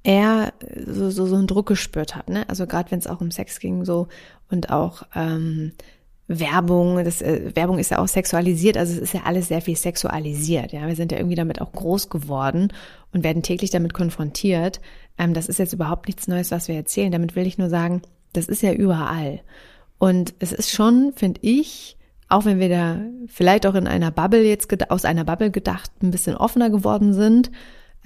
[0.04, 0.54] eher
[0.86, 2.34] so, so, so einen Druck gespürt habe.
[2.34, 2.50] Ne?
[2.50, 4.08] Also gerade wenn es auch um Sex ging so
[4.50, 5.72] und auch ähm,
[6.28, 9.76] Werbung, das äh, Werbung ist ja auch sexualisiert, also es ist ja alles sehr viel
[9.76, 10.72] sexualisiert.
[10.72, 12.72] Ja, wir sind ja irgendwie damit auch groß geworden
[13.14, 14.82] und werden täglich damit konfrontiert.
[15.18, 17.12] Ähm, das ist jetzt überhaupt nichts Neues, was wir erzählen.
[17.12, 18.02] Damit will ich nur sagen,
[18.34, 19.42] das ist ja überall.
[20.00, 21.98] Und es ist schon, finde ich,
[22.30, 26.12] auch wenn wir da vielleicht auch in einer Bubble jetzt aus einer Bubble gedacht ein
[26.12, 27.52] bisschen offener geworden sind,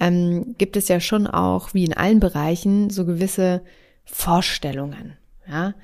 [0.00, 3.62] ähm, gibt es ja schon auch, wie in allen Bereichen, so gewisse
[4.04, 5.16] Vorstellungen.
[5.48, 5.74] Ja.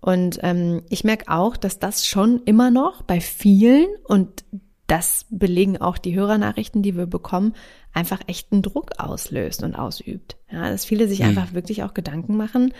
[0.00, 4.44] Und ähm, ich merke auch, dass das schon immer noch bei vielen, und
[4.88, 7.54] das belegen auch die Hörernachrichten, die wir bekommen,
[7.92, 10.36] einfach echten Druck auslöst und ausübt.
[10.50, 11.26] Ja, dass viele sich mhm.
[11.26, 12.74] einfach wirklich auch Gedanken machen.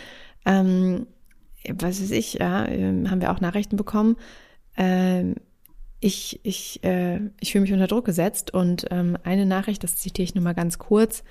[0.45, 1.07] Ähm,
[1.69, 4.17] was weiß ich, ja, ähm, haben wir auch Nachrichten bekommen.
[4.77, 5.37] Ähm,
[6.03, 10.25] ich, ich, äh, ich fühle mich unter Druck gesetzt und ähm, eine Nachricht, das zitiere
[10.25, 11.23] ich nur mal ganz kurz,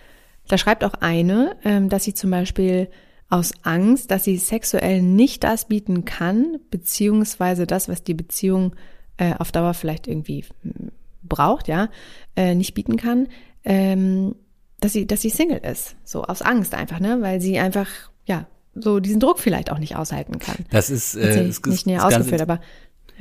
[0.47, 2.89] da schreibt auch eine, ähm, dass sie zum Beispiel
[3.29, 8.73] aus Angst, dass sie sexuell nicht das bieten kann, beziehungsweise das, was die Beziehung
[9.17, 11.89] äh, auf Dauer vielleicht irgendwie hm, braucht, ja,
[12.37, 13.27] äh, nicht bieten kann,
[13.65, 14.35] ähm,
[14.79, 17.87] dass sie, dass sie Single ist, so aus Angst einfach, ne, weil sie einfach,
[18.25, 20.65] ja, so diesen Druck vielleicht auch nicht aushalten kann.
[20.69, 22.61] Das ist, äh, das nicht näher ausgeführt, aber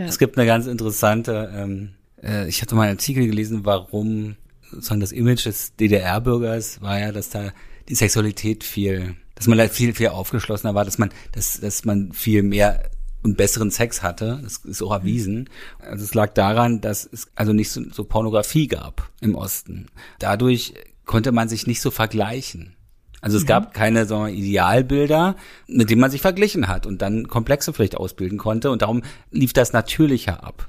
[0.01, 0.07] ja.
[0.07, 1.91] Es gibt eine ganz interessante, ähm,
[2.23, 4.37] äh, ich hatte mal einen Artikel gelesen, warum
[4.71, 7.53] sozusagen das Image des DDR-Bürgers war ja, dass da
[7.89, 12.43] die Sexualität viel, dass man viel, viel aufgeschlossener war, dass man, dass, dass man viel
[12.43, 12.89] mehr
[13.23, 14.41] und besseren Sex hatte.
[14.43, 15.51] Das ist auch erwiesen.
[15.81, 19.89] Also es lag daran, dass es also nicht so, so Pornografie gab im Osten.
[20.19, 20.73] Dadurch
[21.05, 22.75] konnte man sich nicht so vergleichen.
[23.21, 23.49] Also es mhm.
[23.49, 28.39] gab keine so Idealbilder, mit denen man sich verglichen hat und dann Komplexe vielleicht ausbilden
[28.39, 30.69] konnte und darum lief das natürlicher ab.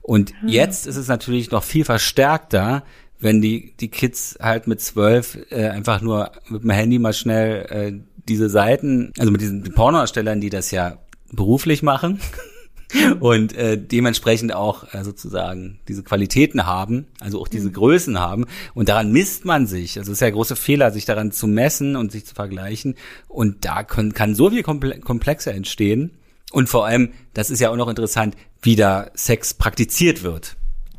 [0.00, 0.48] Und mhm.
[0.48, 2.82] jetzt ist es natürlich noch viel verstärkter,
[3.20, 7.66] wenn die, die Kids halt mit zwölf äh, einfach nur mit dem Handy mal schnell
[7.70, 7.92] äh,
[8.28, 10.98] diese Seiten, also mit diesen Pornoerstellern, die das ja
[11.30, 12.20] beruflich machen,
[13.20, 17.74] und äh, dementsprechend auch äh, sozusagen diese Qualitäten haben, also auch diese mhm.
[17.74, 19.98] Größen haben und daran misst man sich.
[19.98, 22.96] Also es ist ja ein großer Fehler, sich daran zu messen und sich zu vergleichen
[23.28, 26.12] und da können, kann so viel Komple Komplexe entstehen,
[26.52, 30.56] Und vor allem, das ist ja auch noch interessant, wie da Sex praktiziert wird.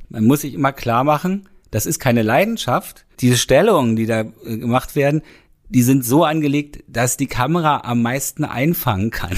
[0.10, 3.06] Man muss sich immer klar machen, das ist keine Leidenschaft.
[3.20, 5.24] Diese Stellungen, die da äh, gemacht werden,
[5.70, 9.38] die sind so angelegt, dass die Kamera am meisten einfangen kann.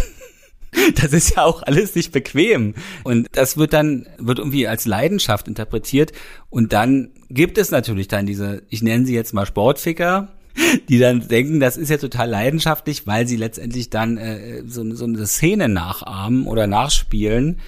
[0.95, 2.73] Das ist ja auch alles nicht bequem.
[3.03, 6.11] Und das wird dann, wird irgendwie als Leidenschaft interpretiert.
[6.49, 10.29] Und dann gibt es natürlich dann diese, ich nenne sie jetzt mal Sportficker,
[10.89, 15.05] die dann denken, das ist ja total leidenschaftlich, weil sie letztendlich dann äh, so, so
[15.05, 17.59] eine Szene nachahmen oder nachspielen.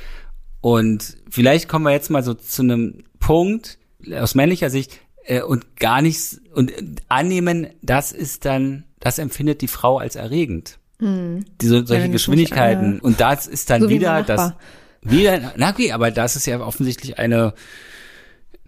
[0.62, 3.78] Und vielleicht kommen wir jetzt mal so zu einem Punkt
[4.12, 6.72] aus männlicher Sicht äh, und gar nichts und
[7.10, 10.80] annehmen, das ist dann, das empfindet die Frau als erregend.
[11.00, 11.46] Mhm.
[11.62, 12.92] Diese solche ja, Geschwindigkeiten.
[12.94, 14.54] Nicht, äh, und das ist dann so wieder das
[15.02, 17.54] wieder, na okay, aber das ist ja offensichtlich eine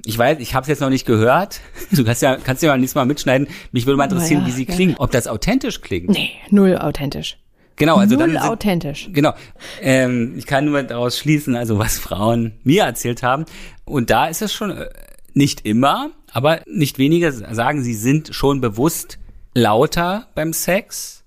[0.06, 1.60] ich weiß, ich habe es jetzt noch nicht gehört.
[1.92, 3.48] Du kannst ja, kannst ja mal nächstes Mal mitschneiden.
[3.72, 4.74] Mich würde mal interessieren, ja, wie sie ja.
[4.74, 5.00] klingt.
[5.00, 6.10] Ob das authentisch klingt.
[6.10, 7.38] Nee, null authentisch.
[7.76, 9.10] Genau, also null dann sind, authentisch.
[9.12, 9.34] Genau.
[9.82, 13.46] Ähm, ich kann nur daraus schließen, also was Frauen mir erzählt haben.
[13.86, 14.89] Und da ist es schon äh,
[15.34, 19.18] nicht immer, aber nicht weniger sagen, sie sind schon bewusst
[19.54, 21.18] lauter beim Sex,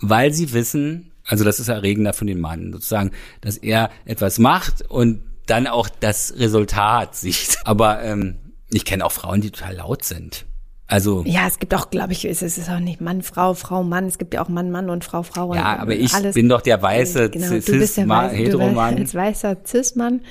[0.00, 4.82] weil sie wissen, also das ist erregender für den Mann, sozusagen, dass er etwas macht
[4.88, 7.58] und dann auch das Resultat sieht.
[7.64, 8.36] Aber ähm,
[8.70, 10.46] ich kenne auch Frauen, die total laut sind.
[10.90, 14.06] Also ja, es gibt auch, glaube ich, es ist auch nicht Mann, Frau, Frau, Mann.
[14.06, 15.54] Es gibt ja auch Mann, Mann und Frau, Frau.
[15.54, 16.34] Ja, aber ich alles.
[16.34, 18.96] bin doch der weiße genau, Cis, du bist der weiße, Heteromann.
[18.98, 20.22] Als weißer Cis-Mann.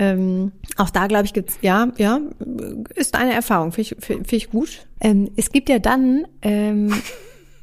[0.00, 2.18] Ähm, auch da, glaube ich, gibt's ja, ja,
[2.96, 3.70] ist eine Erfahrung.
[3.70, 4.88] Finde ich, find ich gut.
[5.00, 6.92] Ähm, es gibt ja dann, ähm,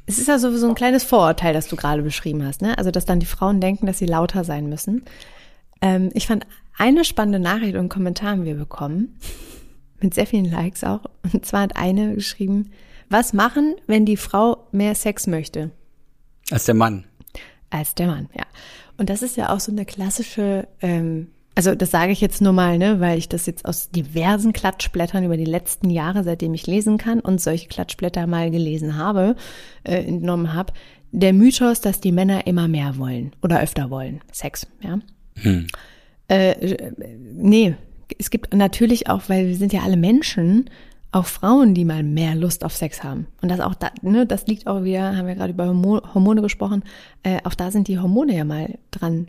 [0.06, 2.78] es ist ja sowieso ein kleines Vorurteil, das du gerade beschrieben hast, ne?
[2.78, 5.04] Also, dass dann die Frauen denken, dass sie lauter sein müssen.
[5.80, 6.46] Ähm, ich fand
[6.78, 9.18] eine spannende Nachricht und Kommentar haben wir bekommen.
[10.00, 11.00] Mit sehr vielen Likes auch.
[11.32, 12.70] Und zwar hat eine geschrieben,
[13.08, 15.70] was machen, wenn die Frau mehr Sex möchte?
[16.50, 17.04] Als der Mann.
[17.70, 18.44] Als der Mann, ja.
[18.98, 22.52] Und das ist ja auch so eine klassische, ähm, also das sage ich jetzt nur
[22.52, 26.66] mal, ne, weil ich das jetzt aus diversen Klatschblättern über die letzten Jahre, seitdem ich
[26.66, 29.36] lesen kann und solche Klatschblätter mal gelesen habe,
[29.82, 30.74] äh, entnommen habe.
[31.12, 34.20] Der Mythos, dass die Männer immer mehr wollen oder öfter wollen.
[34.30, 34.98] Sex, ja.
[35.36, 35.66] Hm.
[36.28, 36.90] Äh,
[37.32, 37.74] nee,
[38.18, 40.68] es gibt natürlich auch, weil wir sind ja alle Menschen,
[41.12, 43.28] auch Frauen, die mal mehr Lust auf Sex haben.
[43.40, 46.84] Und das auch da, ne, das liegt auch wieder, haben wir gerade über Hormone gesprochen,
[47.22, 49.28] äh, auch da sind die Hormone ja mal dran,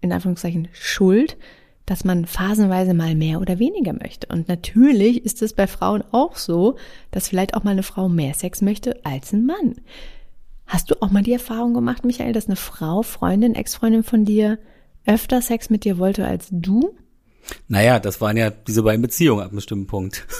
[0.00, 1.36] in Anführungszeichen, schuld,
[1.86, 4.26] dass man phasenweise mal mehr oder weniger möchte.
[4.28, 6.76] Und natürlich ist es bei Frauen auch so,
[7.10, 9.76] dass vielleicht auch mal eine Frau mehr Sex möchte als ein Mann.
[10.66, 14.58] Hast du auch mal die Erfahrung gemacht, Michael, dass eine Frau, Freundin, Ex-Freundin von dir
[15.04, 16.94] öfter Sex mit dir wollte als du?
[17.68, 20.26] Naja, das waren ja diese beiden Beziehungen ab einem bestimmten Punkt.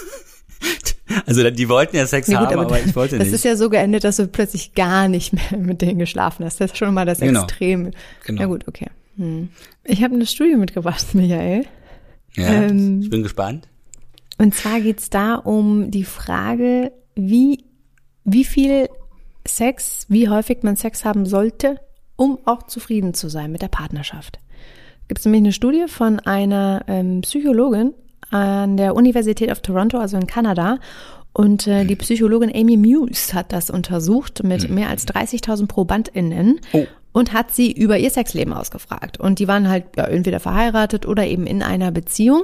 [1.27, 3.33] Also die wollten ja Sex nee, gut, haben, aber, aber, ich wollte das nicht.
[3.33, 6.59] Das ist ja so geendet, dass du plötzlich gar nicht mehr mit denen geschlafen hast.
[6.59, 7.43] Das ist schon mal das genau.
[7.43, 7.91] Extrem.
[8.25, 8.41] Genau.
[8.41, 8.87] Ja gut, okay.
[9.17, 9.49] Hm.
[9.83, 11.65] Ich habe eine Studie mitgebracht, Michael.
[12.35, 13.67] Ja, ähm, ich bin gespannt.
[14.37, 17.63] Und zwar geht's da um die Frage, wie,
[18.25, 18.89] wie viel
[19.47, 21.79] Sex, wie häufig man Sex haben sollte,
[22.17, 24.39] um auch zufrieden zu sein mit der Partnerschaft
[25.07, 27.93] gibt es nämlich eine Studie von einer ähm, Psychologin
[28.31, 30.79] an der Universität of Toronto, also in Kanada.
[31.33, 34.75] Und äh, die Psychologin Amy Muse hat das untersucht mit mhm.
[34.75, 36.59] mehr als 30.000 ProbandInnen.
[36.73, 39.21] Oh und hat sie über ihr Sexleben ausgefragt.
[39.21, 42.43] Und die waren halt ja, entweder verheiratet oder eben in einer Beziehung.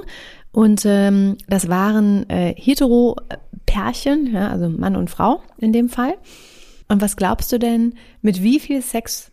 [0.50, 6.14] Und ähm, das waren äh, hetero-Pärchen, ja, also Mann und Frau in dem Fall.
[6.88, 9.30] Und was glaubst du denn, mit wie viel Sex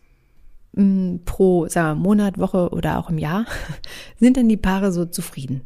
[1.24, 3.46] pro sagen wir, Monat, Woche oder auch im Jahr
[4.18, 5.62] sind denn die Paare so zufrieden?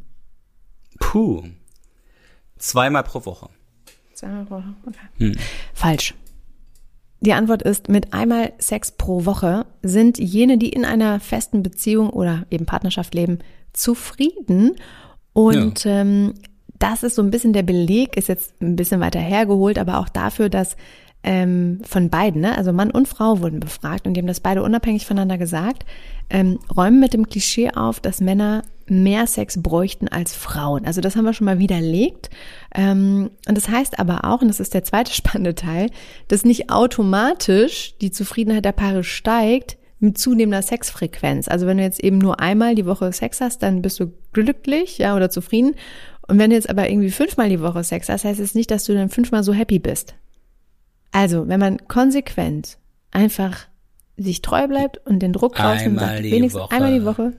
[1.01, 1.43] Puh.
[2.59, 3.49] Zweimal pro Woche.
[4.15, 5.07] Zweimal pro Woche, okay.
[5.19, 5.37] Hm.
[5.73, 6.15] Falsch.
[7.25, 12.11] Die Antwort ist, mit einmal Sex pro Woche sind jene, die in einer festen Beziehung
[12.11, 13.39] oder eben Partnerschaft leben,
[13.73, 14.73] zufrieden.
[15.33, 16.03] Und ja.
[16.03, 16.35] ähm,
[16.79, 20.11] das ist so ein bisschen der Beleg, ist jetzt ein bisschen weiter hergeholt, aber auch
[20.11, 20.77] dafür, dass
[21.23, 22.59] ähm, von beiden, ne?
[22.59, 25.87] also Mann und Frau wurden befragt und die haben das beide unabhängig voneinander gesagt,
[26.29, 30.85] ähm, räumen mit dem Klischee auf, dass Männer mehr Sex bräuchten als Frauen.
[30.85, 32.31] Also das haben wir schon mal widerlegt.
[32.75, 35.91] Ähm, und das heißt aber auch, und das ist der zweite spannende Teil,
[36.29, 41.49] dass nicht automatisch die Zufriedenheit der Paare steigt mit zunehmender Sexfrequenz.
[41.49, 44.99] Also wenn du jetzt eben nur einmal die Woche Sex hast, dann bist du glücklich,
[44.99, 45.75] ja, oder zufrieden.
[46.27, 48.85] Und wenn du jetzt aber irgendwie fünfmal die Woche Sex hast, heißt es nicht, dass
[48.85, 50.15] du dann fünfmal so happy bist.
[51.13, 52.79] Also, wenn man konsequent
[53.11, 53.67] einfach
[54.17, 56.75] sich treu bleibt und den Druck rausnimmt, sagt, wenigstens Woche.
[56.75, 57.33] einmal die Woche,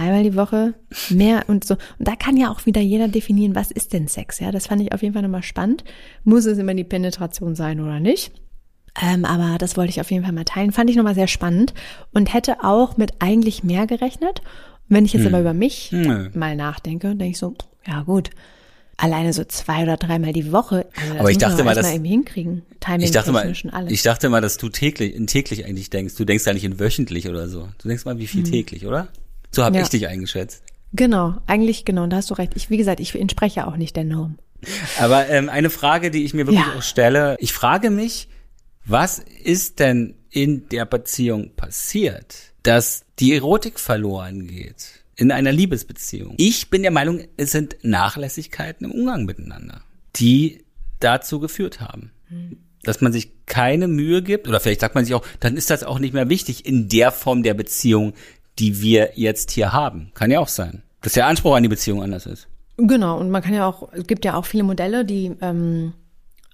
[0.00, 0.74] einmal die Woche,
[1.10, 1.74] mehr und so.
[1.98, 4.40] Und da kann ja auch wieder jeder definieren, was ist denn Sex?
[4.40, 5.84] Ja, das fand ich auf jeden Fall nochmal spannend.
[6.24, 8.32] Muss es immer die Penetration sein oder nicht?
[9.00, 10.72] Ähm, aber das wollte ich auf jeden Fall mal teilen.
[10.72, 11.74] Fand ich nochmal sehr spannend
[12.12, 14.42] und hätte auch mit eigentlich mehr gerechnet.
[14.88, 15.34] Wenn ich jetzt hm.
[15.34, 16.30] aber über mich hm.
[16.34, 17.54] mal nachdenke, denke ich so,
[17.86, 18.30] ja gut,
[18.96, 20.86] alleine so zwei oder dreimal die Woche.
[21.00, 22.62] Also aber ich dachte mal, das irgendwie hinkriegen.
[22.80, 23.52] Timing ich dachte mal,
[23.88, 26.16] ich dachte mal, dass du täglich, in täglich eigentlich denkst.
[26.16, 27.68] Du denkst ja nicht in wöchentlich oder so.
[27.80, 28.50] Du denkst mal, wie viel hm.
[28.50, 29.08] täglich, oder?
[29.50, 29.82] So habe ja.
[29.82, 30.62] ich dich eingeschätzt.
[30.92, 32.04] Genau, eigentlich genau.
[32.04, 32.52] Und da hast du recht.
[32.56, 34.38] Ich, wie gesagt, ich entspreche auch nicht der Norm.
[34.98, 36.74] Aber ähm, eine Frage, die ich mir wirklich ja.
[36.76, 38.28] auch stelle, ich frage mich,
[38.84, 45.04] was ist denn in der Beziehung passiert, dass die Erotik verloren geht?
[45.16, 46.34] In einer Liebesbeziehung.
[46.38, 49.82] Ich bin der Meinung, es sind Nachlässigkeiten im Umgang miteinander,
[50.16, 50.64] die
[50.98, 52.10] dazu geführt haben.
[52.82, 55.84] Dass man sich keine Mühe gibt, oder vielleicht sagt man sich auch, dann ist das
[55.84, 58.14] auch nicht mehr wichtig in der Form der Beziehung,
[58.60, 60.10] die wir jetzt hier haben.
[60.14, 60.82] Kann ja auch sein.
[61.00, 62.46] Dass der Anspruch an die Beziehung anders ist.
[62.76, 65.92] Genau, und man kann ja auch, es gibt ja auch viele Modelle, die ähm,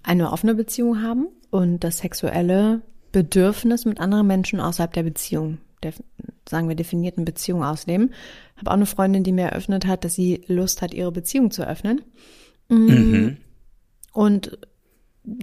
[0.02, 2.80] eine offene Beziehung haben und das sexuelle
[3.12, 5.92] Bedürfnis mit anderen Menschen außerhalb der Beziehung, der,
[6.48, 8.12] sagen wir, definierten Beziehung ausleben.
[8.56, 11.66] Habe auch eine Freundin, die mir eröffnet hat, dass sie Lust hat, ihre Beziehung zu
[11.66, 12.02] öffnen.
[12.68, 12.74] Mm.
[12.74, 13.36] Mhm.
[14.12, 14.58] Und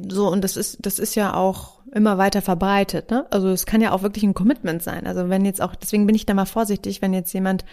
[0.09, 3.25] so, und das ist, das ist ja auch immer weiter verbreitet, ne?
[3.29, 5.07] Also es kann ja auch wirklich ein Commitment sein.
[5.07, 7.65] Also wenn jetzt auch, deswegen bin ich da mal vorsichtig, wenn jetzt jemand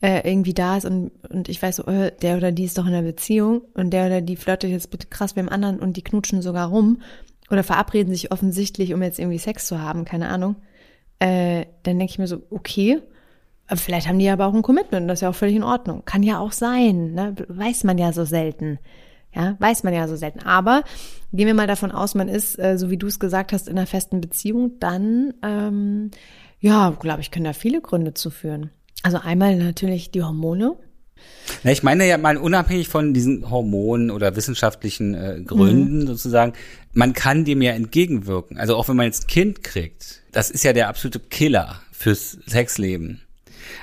[0.00, 2.86] äh, irgendwie da ist und, und ich weiß so, äh, der oder die ist doch
[2.86, 5.96] in einer Beziehung und der oder die flirtet jetzt bitte krass mit dem anderen und
[5.96, 7.00] die knutschen sogar rum
[7.50, 10.56] oder verabreden sich offensichtlich, um jetzt irgendwie Sex zu haben, keine Ahnung,
[11.18, 13.00] äh, dann denke ich mir so, okay,
[13.74, 16.04] vielleicht haben die aber auch ein Commitment, das ist ja auch völlig in Ordnung.
[16.04, 17.34] Kann ja auch sein, ne?
[17.48, 18.78] weiß man ja so selten.
[19.34, 20.40] Ja, weiß man ja so selten.
[20.40, 20.84] Aber
[21.32, 23.76] gehen wir mal davon aus, man ist, äh, so wie du es gesagt hast, in
[23.76, 26.10] einer festen Beziehung, dann, ähm,
[26.60, 28.70] ja, glaube ich, können da viele Gründe zu führen.
[29.02, 30.76] Also einmal natürlich die Hormone.
[31.62, 36.06] Na, ich meine ja mal unabhängig von diesen Hormonen oder wissenschaftlichen äh, Gründen mhm.
[36.06, 36.52] sozusagen,
[36.92, 38.58] man kann dem ja entgegenwirken.
[38.58, 42.38] Also auch wenn man jetzt ein Kind kriegt, das ist ja der absolute Killer fürs
[42.46, 43.22] Sexleben.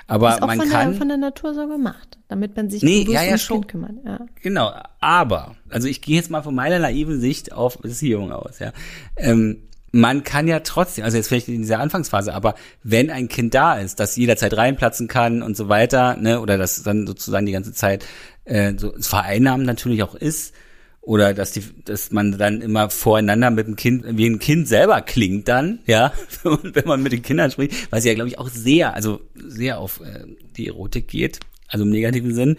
[0.08, 2.84] Aber ist auch man von kann der, von der Natur so gemacht, damit man sich
[2.84, 3.62] nee, ja, ja, schon.
[3.62, 3.94] Kind kümmert.
[4.06, 4.20] Ja.
[4.42, 8.60] Genau, aber also ich gehe jetzt mal von meiner naiven Sicht auf Beziehung aus.
[8.60, 8.74] Ja,
[9.18, 13.54] ähm, man kann ja trotzdem, also jetzt vielleicht in dieser Anfangsphase, aber wenn ein Kind
[13.54, 17.52] da ist, das jederzeit reinplatzen kann und so weiter, ne, oder das dann sozusagen die
[17.52, 18.06] ganze Zeit
[18.46, 20.54] äh, so Vereinnahmen natürlich auch ist,
[21.02, 25.02] oder dass die, dass man dann immer voreinander mit dem Kind, wie ein Kind selber
[25.02, 28.94] klingt dann, ja, wenn man mit den Kindern spricht, was ja, glaube ich, auch sehr,
[28.94, 30.26] also sehr auf äh,
[30.56, 32.58] die Erotik geht, also im negativen Sinn.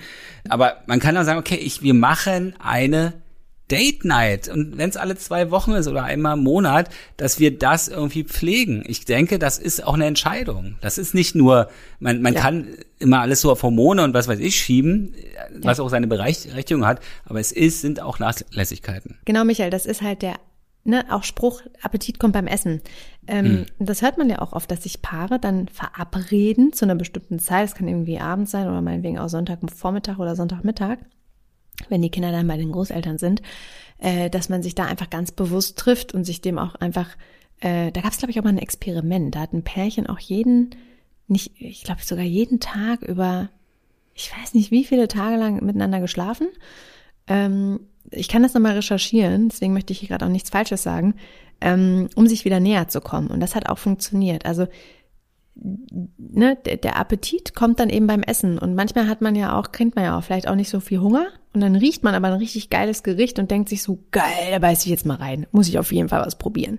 [0.49, 3.22] Aber man kann auch sagen, okay, ich, wir machen eine
[3.73, 7.57] Date Night und wenn es alle zwei Wochen ist oder einmal im Monat, dass wir
[7.57, 8.85] das irgendwie pflegen.
[8.87, 10.77] Ich denke, das ist auch eine Entscheidung.
[10.83, 11.69] Das ist nicht nur,
[11.99, 12.41] man, man ja.
[12.41, 12.69] kann
[12.99, 15.15] immer alles so auf Hormone und was weiß ich schieben,
[15.63, 15.85] was ja.
[15.85, 19.19] auch seine Berechtigung hat, aber es ist, sind auch Nachlässigkeiten.
[19.25, 20.37] Genau, Michael, das ist halt der
[20.85, 22.83] ne, auch Spruch, Appetit kommt beim Essen.
[23.27, 23.87] Ähm, mhm.
[23.87, 27.69] Das hört man ja auch oft, dass sich Paare dann verabreden zu einer bestimmten Zeit.
[27.69, 30.99] Es kann irgendwie abends sein oder meinetwegen auch Sonntagvormittag oder Sonntagmittag
[31.91, 33.43] wenn die Kinder dann bei den Großeltern sind,
[33.99, 37.09] äh, dass man sich da einfach ganz bewusst trifft und sich dem auch einfach,
[37.61, 40.19] äh, da gab es glaube ich auch mal ein Experiment, da hat ein Pärchen auch
[40.19, 40.75] jeden,
[41.29, 43.49] nicht, ich glaube sogar jeden Tag über,
[44.15, 46.49] ich weiß nicht wie viele Tage lang miteinander geschlafen.
[47.27, 47.81] Ähm,
[48.11, 51.15] ich kann das nochmal recherchieren, deswegen möchte ich hier gerade auch nichts Falsches sagen,
[51.61, 53.29] ähm, um sich wieder näher zu kommen.
[53.29, 54.45] Und das hat auch funktioniert.
[54.45, 54.67] Also
[55.55, 58.59] ne, der, Appetit kommt dann eben beim Essen.
[58.59, 61.01] Und manchmal hat man ja auch, kennt man ja auch vielleicht auch nicht so viel
[61.01, 61.27] Hunger.
[61.55, 64.59] Und dann riecht man aber ein richtig geiles Gericht und denkt sich so, geil, da
[64.59, 65.47] beiß ich jetzt mal rein.
[65.53, 66.79] Muss ich auf jeden Fall was probieren.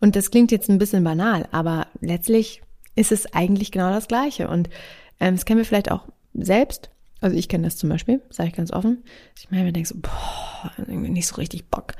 [0.00, 2.62] Und das klingt jetzt ein bisschen banal, aber letztlich
[2.96, 4.48] ist es eigentlich genau das Gleiche.
[4.48, 4.70] Und
[5.20, 6.90] ähm, das kennen wir vielleicht auch selbst.
[7.20, 9.04] Also ich kenne das zum Beispiel, sage ich ganz offen.
[9.36, 11.94] Ich meine, man denkt so, boah, nicht so richtig Bock.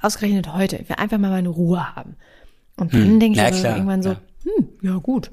[0.00, 2.16] Ausgerechnet heute, ich will einfach mal meine Ruhe haben.
[2.76, 5.30] Und dann hm, denke ich also irgendwann so, ja hm, ja gut.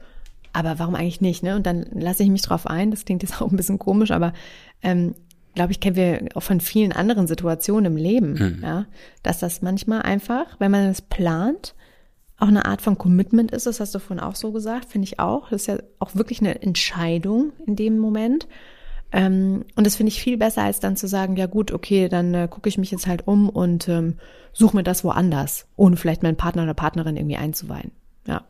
[0.53, 1.43] Aber warum eigentlich nicht?
[1.43, 1.55] Ne?
[1.55, 2.91] Und dann lasse ich mich drauf ein.
[2.91, 4.33] Das klingt jetzt auch ein bisschen komisch, aber
[4.81, 5.15] ähm,
[5.55, 8.59] glaube ich, kennen wir auch von vielen anderen Situationen im Leben, hm.
[8.61, 8.85] ja,
[9.21, 11.75] dass das manchmal einfach, wenn man es plant,
[12.37, 13.67] auch eine Art von Commitment ist.
[13.67, 15.49] Das hast du vorhin auch so gesagt, finde ich auch.
[15.49, 18.47] Das ist ja auch wirklich eine Entscheidung in dem Moment.
[19.11, 22.33] Ähm, und das finde ich viel besser, als dann zu sagen, ja gut, okay, dann
[22.33, 24.15] äh, gucke ich mich jetzt halt um und ähm,
[24.51, 27.91] suche mir das woanders, ohne vielleicht meinen Partner oder Partnerin irgendwie einzuweihen.
[28.25, 28.43] Ja.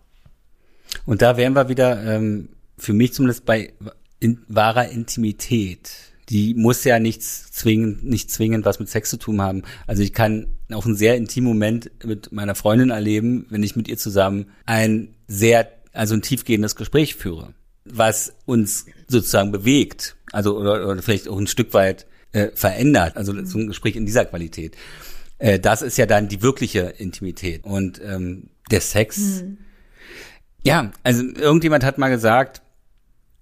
[1.05, 3.73] Und da wären wir wieder, ähm, für mich zumindest bei
[4.19, 6.12] in, wahrer Intimität.
[6.29, 9.63] Die muss ja nichts zwingend, nicht zwingend was mit Sex zu tun haben.
[9.87, 13.87] Also ich kann auch einen sehr intimen Moment mit meiner Freundin erleben, wenn ich mit
[13.87, 17.53] ihr zusammen ein sehr, also ein tiefgehendes Gespräch führe,
[17.85, 23.33] was uns sozusagen bewegt, also oder, oder vielleicht auch ein Stück weit äh, verändert, also
[23.45, 24.75] so ein Gespräch in dieser Qualität.
[25.37, 27.63] Äh, das ist ja dann die wirkliche Intimität.
[27.63, 29.57] Und ähm, der Sex, hm.
[30.63, 32.61] ja, also irgendjemand hat mal gesagt,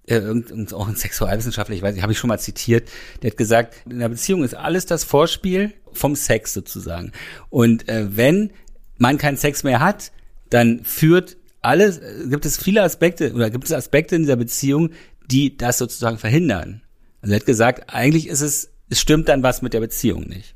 [0.06, 2.88] irgend, auch ein Sexualwissenschaftler, ich weiß nicht, habe ich schon mal zitiert,
[3.22, 7.12] der hat gesagt, in der Beziehung ist alles das Vorspiel vom Sex sozusagen.
[7.50, 8.52] Und äh, wenn
[8.98, 10.12] man keinen Sex mehr hat,
[10.50, 14.90] dann führt alles, gibt es viele Aspekte oder gibt es Aspekte in dieser Beziehung,
[15.30, 16.82] die das sozusagen verhindern.
[17.20, 20.54] Also er hat gesagt, eigentlich ist es, es stimmt dann was mit der Beziehung nicht.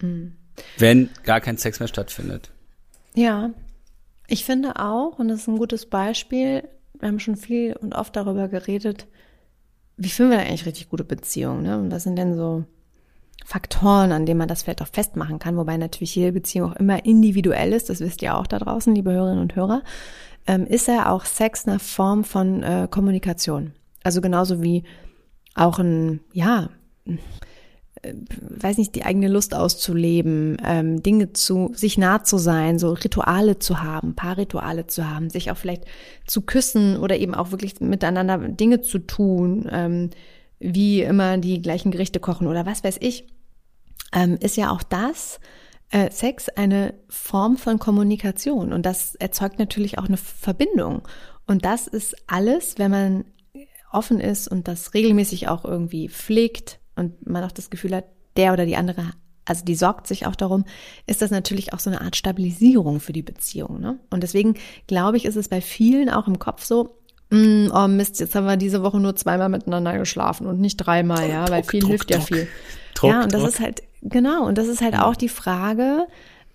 [0.00, 0.36] Mhm.
[0.78, 2.50] Wenn gar kein Sex mehr stattfindet.
[3.14, 3.50] Ja,
[4.28, 6.68] ich finde auch, und das ist ein gutes Beispiel,
[7.00, 9.06] wir haben schon viel und oft darüber geredet,
[9.96, 11.78] wie führen wir eigentlich richtig gute Beziehungen, ne?
[11.78, 12.64] Und was sind denn so
[13.44, 17.04] Faktoren, an denen man das vielleicht auch festmachen kann, wobei natürlich jede Beziehung auch immer
[17.04, 19.82] individuell ist, das wisst ihr auch da draußen, liebe Hörerinnen und Hörer,
[20.46, 23.72] ähm, ist ja auch Sex eine Form von äh, Kommunikation.
[24.02, 24.84] Also genauso wie
[25.54, 26.70] auch ein, ja,
[28.02, 33.58] weiß nicht, die eigene Lust auszuleben, ähm, Dinge zu, sich nah zu sein, so Rituale
[33.58, 35.84] zu haben, Paarrituale zu haben, sich auch vielleicht
[36.26, 40.10] zu küssen oder eben auch wirklich miteinander Dinge zu tun, ähm,
[40.58, 43.26] wie immer die gleichen Gerichte kochen oder was weiß ich,
[44.12, 45.40] ähm, ist ja auch das,
[45.90, 51.02] äh, Sex eine Form von Kommunikation und das erzeugt natürlich auch eine Verbindung.
[51.46, 53.24] Und das ist alles, wenn man
[53.92, 58.04] offen ist und das regelmäßig auch irgendwie pflegt und man auch das Gefühl hat,
[58.36, 59.12] der oder die andere,
[59.44, 60.64] also die sorgt sich auch darum,
[61.06, 63.80] ist das natürlich auch so eine Art Stabilisierung für die Beziehung.
[63.80, 63.98] Ne?
[64.10, 64.54] Und deswegen
[64.86, 66.98] glaube ich, ist es bei vielen auch im Kopf so,
[67.30, 71.28] mm, oh Mist, jetzt haben wir diese Woche nur zweimal miteinander geschlafen und nicht dreimal,
[71.28, 72.48] ja, weil viel Druck, hilft Druck, ja viel.
[73.02, 76.06] Ja, und das ist halt, genau, und das ist halt auch die Frage,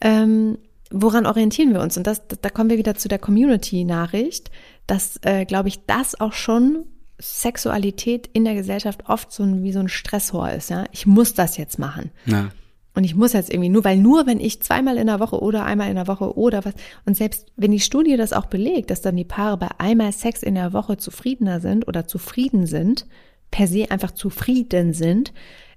[0.01, 0.57] ähm,
[0.91, 1.97] woran orientieren wir uns?
[1.97, 4.51] Und das, da kommen wir wieder zu der Community-Nachricht,
[4.87, 6.85] dass, äh, glaube ich, das auch schon
[7.21, 10.85] Sexualität in der Gesellschaft oft so ein, wie so ein Stresshor ist, ja.
[10.91, 12.11] Ich muss das jetzt machen.
[12.25, 12.49] Ja.
[12.93, 15.63] Und ich muss jetzt irgendwie nur, weil nur wenn ich zweimal in der Woche oder
[15.63, 16.73] einmal in der Woche oder was,
[17.05, 20.43] und selbst wenn die Studie das auch belegt, dass dann die Paare bei einmal Sex
[20.43, 23.05] in der Woche zufriedener sind oder zufrieden sind,
[23.49, 25.31] per se einfach zufrieden sind,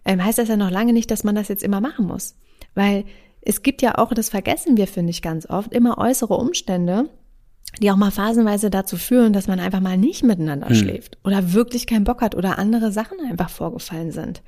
[0.05, 2.37] ähm, heißt das ja noch lange nicht, dass man das jetzt immer machen muss.
[2.75, 3.05] Weil
[3.43, 7.09] es gibt ja auch, das vergessen wir, finde ich, ganz oft, immer äußere Umstände,
[7.81, 10.75] die auch mal phasenweise dazu führen, dass man einfach mal nicht miteinander hm.
[10.77, 14.43] schläft oder wirklich keinen Bock hat oder andere Sachen einfach vorgefallen sind.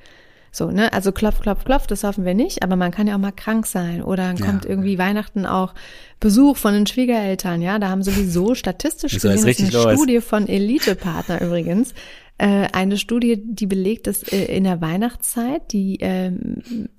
[0.51, 0.91] So, ne?
[0.93, 3.67] Also klopf, klopf, klopf, das hoffen wir nicht, aber man kann ja auch mal krank
[3.67, 4.71] sein oder dann kommt ja.
[4.71, 5.73] irgendwie Weihnachten auch
[6.19, 10.47] Besuch von den Schwiegereltern, ja, da haben sowieso statistisch gesehen, das ist eine Studie von
[10.47, 11.93] Elite-Partner übrigens,
[12.39, 16.31] äh, eine Studie, die belegt, dass äh, in der Weihnachtszeit die äh,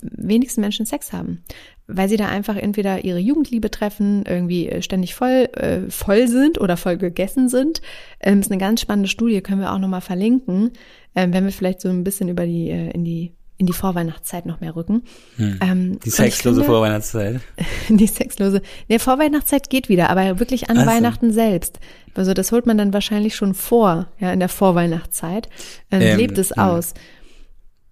[0.01, 1.43] wenigsten Menschen Sex haben
[1.89, 6.61] weil sie da einfach entweder ihre Jugendliebe treffen, irgendwie äh, ständig voll, äh, voll sind
[6.61, 7.81] oder voll gegessen sind.
[8.21, 10.73] Ähm, ist eine ganz spannende Studie, können wir auch nochmal verlinken,
[11.17, 14.47] ähm, wenn wir vielleicht so ein bisschen über die, äh, in die in die Vorweihnachtszeit
[14.47, 15.03] noch mehr rücken.
[15.37, 15.59] Hm.
[15.61, 17.41] Ähm, die sexlose finde, Vorweihnachtszeit.
[17.89, 18.63] Die sexlose.
[18.89, 20.89] Der Vorweihnachtszeit geht wieder, aber wirklich an also.
[20.89, 21.81] Weihnachten selbst.
[22.15, 25.49] Also das holt man dann wahrscheinlich schon vor, ja, in der Vorweihnachtszeit.
[25.91, 26.95] Ähm, ähm, lebt es aus.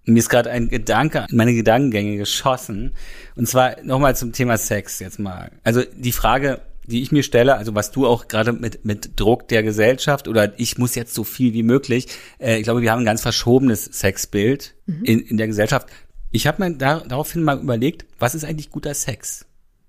[0.07, 2.93] Mir ist gerade ein Gedanke, meine Gedankengänge geschossen.
[3.35, 5.51] Und zwar nochmal zum Thema Sex jetzt mal.
[5.65, 9.49] Also die Frage, die ich mir stelle, also was du auch gerade mit, mit Druck
[9.49, 12.07] der Gesellschaft oder ich muss jetzt so viel wie möglich,
[12.39, 15.05] äh, ich glaube, wir haben ein ganz verschobenes Sexbild mhm.
[15.05, 15.89] in, in der Gesellschaft.
[16.31, 19.47] Ich habe mir da, daraufhin mal überlegt, was ist eigentlich guter Sex?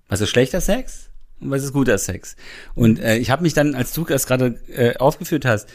[0.08, 1.10] Was ist schlechter Sex?
[1.40, 2.34] Und was ist guter Sex?
[2.74, 5.68] Und äh, ich habe mich dann, als du das gerade äh, aufgeführt hast,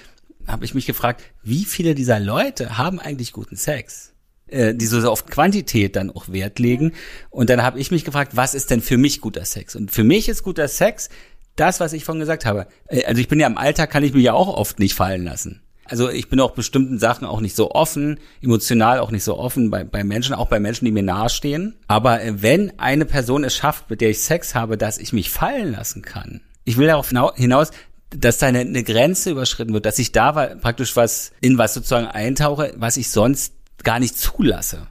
[0.48, 4.13] habe ich mich gefragt, wie viele dieser Leute haben eigentlich guten Sex?
[4.54, 6.94] Äh, die so auf Quantität dann auch Wert legen.
[7.30, 9.76] Und dann habe ich mich gefragt, was ist denn für mich guter Sex?
[9.76, 11.10] Und für mich ist guter Sex
[11.56, 12.68] das, was ich vorhin gesagt habe.
[12.88, 15.24] Äh, also ich bin ja im Alltag, kann ich mich ja auch oft nicht fallen
[15.24, 15.62] lassen.
[15.86, 19.70] Also ich bin auch bestimmten Sachen auch nicht so offen, emotional auch nicht so offen
[19.70, 21.76] bei, bei Menschen, auch bei Menschen, die mir nahestehen.
[21.88, 25.30] Aber äh, wenn eine Person es schafft, mit der ich Sex habe, dass ich mich
[25.30, 27.72] fallen lassen kann, ich will darauf hinaus,
[28.10, 32.08] dass da eine, eine Grenze überschritten wird, dass ich da praktisch was in was sozusagen
[32.08, 34.88] eintauche, was ich sonst gar nicht zulasse.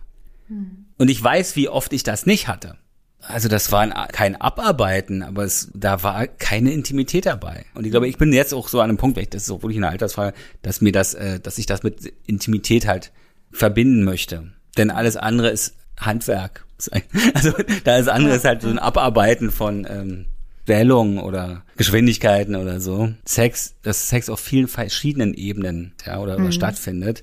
[0.48, 0.86] Hm.
[0.98, 2.76] Und ich weiß, wie oft ich das nicht hatte.
[3.22, 7.66] Also das war ein, kein Abarbeiten, aber es, da war keine Intimität dabei.
[7.74, 9.50] Und ich glaube, ich bin jetzt auch so an einem Punkt, weil ich, das ist
[9.50, 13.12] auch wirklich eine Altersfrage, dass mir das, äh, dass ich das mit Intimität halt
[13.52, 14.52] verbinden möchte.
[14.76, 16.64] Denn alles andere ist Handwerk.
[17.34, 17.52] Also
[17.84, 20.26] da ist andere ist halt so ein Abarbeiten von ähm,
[20.66, 23.12] Wählungen oder Geschwindigkeiten oder so.
[23.24, 26.46] Sex, dass Sex auf vielen verschiedenen Ebenen ja, oder, mhm.
[26.46, 27.22] oder stattfindet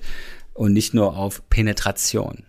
[0.60, 2.44] und nicht nur auf Penetration.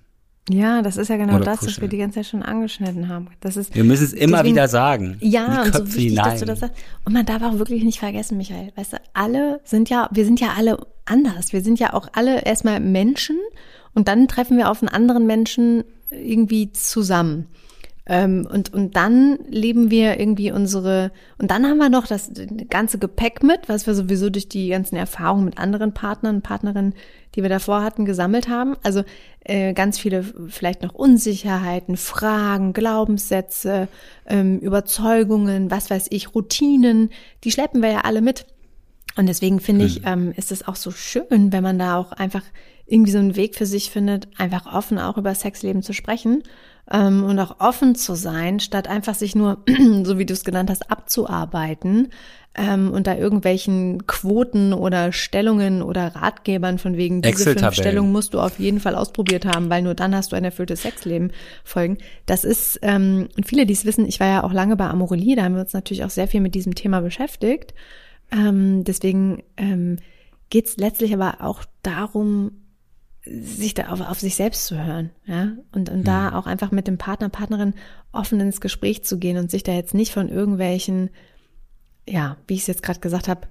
[0.50, 3.30] Ja, das ist ja genau das, was wir die ganze Zeit schon angeschnitten haben.
[3.40, 5.16] Das ist, wir müssen es immer deswegen, wieder sagen.
[5.22, 6.26] Ja, und so wichtig, hinein.
[6.26, 6.76] dass du das sagst.
[7.06, 8.74] Und man darf auch wirklich nicht vergessen, Michael.
[8.76, 11.54] Weißt du, alle sind ja, wir sind ja alle anders.
[11.54, 13.38] Wir sind ja auch alle erstmal Menschen
[13.94, 17.48] und dann treffen wir auf einen anderen Menschen irgendwie zusammen.
[18.12, 22.30] Ähm, und, und dann leben wir irgendwie unsere, und dann haben wir noch das
[22.70, 26.94] ganze Gepäck mit, was wir sowieso durch die ganzen Erfahrungen mit anderen Partnern, Partnerinnen,
[27.36, 28.76] die wir davor hatten, gesammelt haben.
[28.84, 29.06] Also
[29.46, 33.88] äh, ganz viele vielleicht noch Unsicherheiten, Fragen, Glaubenssätze,
[34.28, 37.12] ähm, Überzeugungen, was weiß ich, Routinen,
[37.46, 38.46] die schleppen wir ja alle mit.
[39.16, 42.44] Und deswegen finde ich, ähm, ist es auch so schön, wenn man da auch einfach
[42.88, 46.44] irgendwie so einen Weg für sich findet, einfach offen auch über Sexleben zu sprechen
[46.92, 49.64] ähm, und auch offen zu sein, statt einfach sich nur,
[50.04, 52.10] so wie du es genannt hast, abzuarbeiten
[52.56, 58.34] ähm, und da irgendwelchen Quoten oder Stellungen oder Ratgebern von wegen diese fünf Stellungen musst
[58.34, 61.32] du auf jeden Fall ausprobiert haben, weil nur dann hast du ein erfülltes Sexleben
[61.64, 61.98] folgen.
[62.26, 65.36] Das ist, ähm, und viele, die es wissen, ich war ja auch lange bei Amorelie,
[65.36, 67.74] da haben wir uns natürlich auch sehr viel mit diesem Thema beschäftigt.
[68.34, 69.98] Ähm, deswegen ähm,
[70.50, 72.61] geht es letztlich aber auch darum,
[73.24, 76.04] sich da auf, auf sich selbst zu hören, ja, und, und mhm.
[76.04, 77.76] da auch einfach mit dem Partner, Partnerin
[78.12, 81.12] offen ins Gespräch zu gehen und sich da jetzt nicht von irgendwelchen,
[82.08, 83.48] ja, wie ich es jetzt gerade gesagt habe,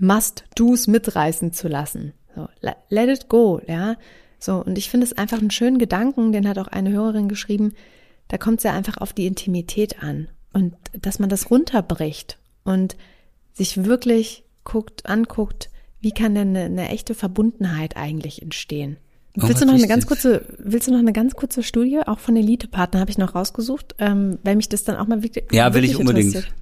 [0.00, 2.12] Must-Dos mitreißen zu lassen.
[2.34, 3.96] So, let it go, ja.
[4.38, 7.74] So, und ich finde es einfach einen schönen Gedanken, den hat auch eine Hörerin geschrieben,
[8.28, 12.96] da kommt es ja einfach auf die Intimität an und dass man das runterbricht und
[13.52, 15.70] sich wirklich guckt, anguckt,
[16.02, 18.98] wie kann denn eine, eine echte Verbundenheit eigentlich entstehen?
[19.38, 22.18] Oh, willst du noch eine ganz kurze, willst du noch eine ganz kurze Studie, auch
[22.18, 25.72] von Elite-Partner habe ich noch rausgesucht, ähm, weil mich das dann auch mal wirklich Ja,
[25.72, 26.52] will ich unbedingt.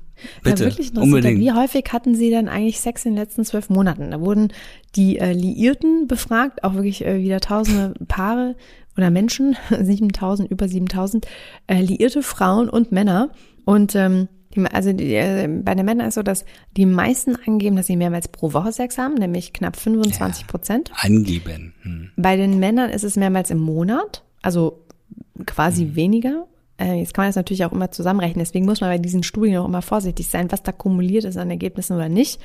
[0.43, 1.41] Bitte, ja, wirklich unbedingt.
[1.41, 4.11] Wie häufig hatten Sie denn eigentlich Sex in den letzten zwölf Monaten?
[4.11, 4.53] Da wurden
[4.95, 8.55] die äh, Liierten befragt, auch wirklich äh, wieder tausende Paare
[8.97, 11.26] oder Menschen, 7000, über 7000,
[11.66, 13.30] äh, liierte Frauen und Männer.
[13.64, 16.44] Und ähm, die, also die, äh, bei den Männern ist so, dass
[16.76, 20.88] die meisten angeben, dass sie mehrmals pro Woche Sex haben, nämlich knapp 25 Prozent.
[20.88, 21.74] Ja, angeben.
[21.82, 22.11] Hm.
[22.16, 24.84] Bei den Männern ist es mehrmals im Monat, also
[25.46, 25.96] quasi hm.
[25.96, 26.46] weniger.
[26.78, 28.40] Äh, jetzt kann man das natürlich auch immer zusammenrechnen.
[28.40, 31.51] Deswegen muss man bei diesen Studien auch immer vorsichtig sein, was da kumuliert ist an
[31.51, 32.40] Ergebnissen oder nicht.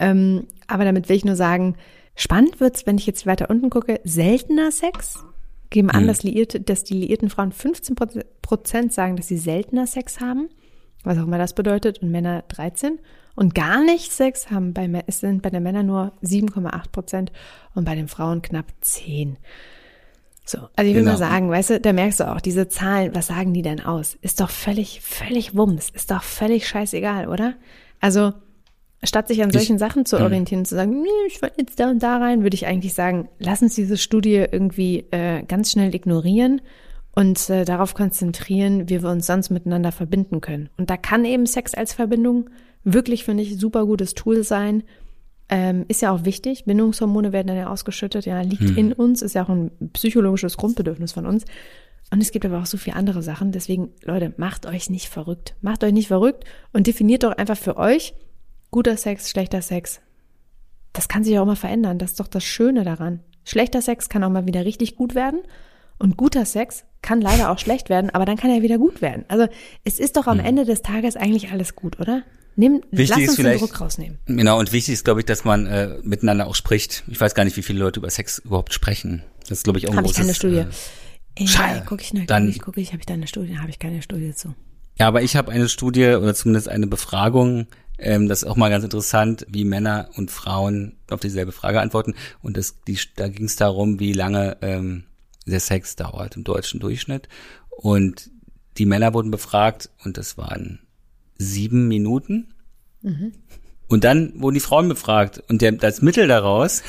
[0.00, 1.76] Ähm, aber damit will ich nur sagen,
[2.16, 5.24] spannend wird's, wenn ich jetzt weiter unten gucke, seltener Sex.
[5.70, 6.06] Geben an, hm.
[6.08, 7.96] dass, liierte, dass die liierten Frauen 15
[8.42, 10.48] Prozent sagen, dass sie seltener Sex haben
[11.04, 12.98] was auch immer das bedeutet, und Männer 13.
[13.36, 17.32] Und gar nicht Sex haben bei, es sind bei den Männern nur 7,8 Prozent
[17.74, 19.36] und bei den Frauen knapp 10.
[20.46, 21.12] So, also ich will genau.
[21.12, 24.16] mal sagen, weißt du, da merkst du auch, diese Zahlen, was sagen die denn aus?
[24.20, 27.54] Ist doch völlig, völlig Wumms, ist doch völlig scheißegal, oder?
[28.00, 28.34] Also,
[29.02, 31.80] statt sich an solchen ich, Sachen zu orientieren und zu sagen, nee, ich wollte jetzt
[31.80, 35.72] da und da rein, würde ich eigentlich sagen, lass uns diese Studie irgendwie äh, ganz
[35.72, 36.60] schnell ignorieren
[37.14, 40.68] und äh, darauf konzentrieren, wie wir uns sonst miteinander verbinden können.
[40.76, 42.50] Und da kann eben Sex als Verbindung
[42.82, 44.82] wirklich, finde ich, super gutes Tool sein.
[45.48, 46.64] Ähm, ist ja auch wichtig.
[46.64, 48.76] Bindungshormone werden dann ja ausgeschüttet, ja, liegt hm.
[48.76, 51.44] in uns, ist ja auch ein psychologisches Grundbedürfnis von uns.
[52.10, 53.52] Und es gibt aber auch so viele andere Sachen.
[53.52, 55.54] Deswegen, Leute, macht euch nicht verrückt.
[55.60, 58.14] Macht euch nicht verrückt und definiert doch einfach für euch
[58.70, 60.00] guter Sex, schlechter Sex.
[60.92, 61.98] Das kann sich auch mal verändern.
[61.98, 63.20] Das ist doch das Schöne daran.
[63.44, 65.40] Schlechter Sex kann auch mal wieder richtig gut werden.
[65.98, 69.24] Und guter Sex kann leider auch schlecht werden, aber dann kann er wieder gut werden.
[69.28, 69.46] Also
[69.84, 70.46] es ist doch am hm.
[70.46, 72.22] Ende des Tages eigentlich alles gut, oder?
[72.56, 74.18] Nimm, wichtig lass uns den Druck rausnehmen.
[74.26, 77.02] Genau, und wichtig ist, glaube ich, dass man äh, miteinander auch spricht.
[77.08, 79.22] Ich weiß gar nicht, wie viele Leute über Sex überhaupt sprechen.
[79.40, 80.64] Das ist, glaube ich, auch ein Habe ich keine Studie.
[81.34, 81.82] Äh, Schade.
[81.86, 83.58] Guck ich, ne, dann, ich, guck ich, habe ich da eine Studie?
[83.58, 84.54] Habe ich keine Studie zu.
[84.98, 87.66] Ja, aber ich habe eine Studie oder zumindest eine Befragung.
[87.98, 92.14] Ähm, das ist auch mal ganz interessant, wie Männer und Frauen auf dieselbe Frage antworten.
[92.40, 95.04] Und das, die, da ging es darum, wie lange ähm,
[95.46, 97.28] der Sex dauert im deutschen Durchschnitt.
[97.70, 98.30] Und
[98.78, 100.80] die Männer wurden befragt und das waren
[101.36, 102.54] sieben Minuten.
[103.02, 103.32] Mhm.
[103.88, 106.82] Und dann wurden die Frauen befragt und der, das Mittel daraus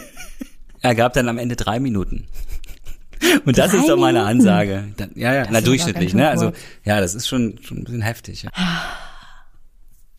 [0.80, 2.26] ergab dann am Ende drei Minuten.
[3.44, 4.84] Und das drei ist doch meine Ansage.
[4.96, 6.28] Dann, ja, ja, das na durchschnittlich, ne?
[6.28, 6.52] Also
[6.84, 8.42] ja, das ist schon schon ein bisschen heftig.
[8.42, 8.50] Ja.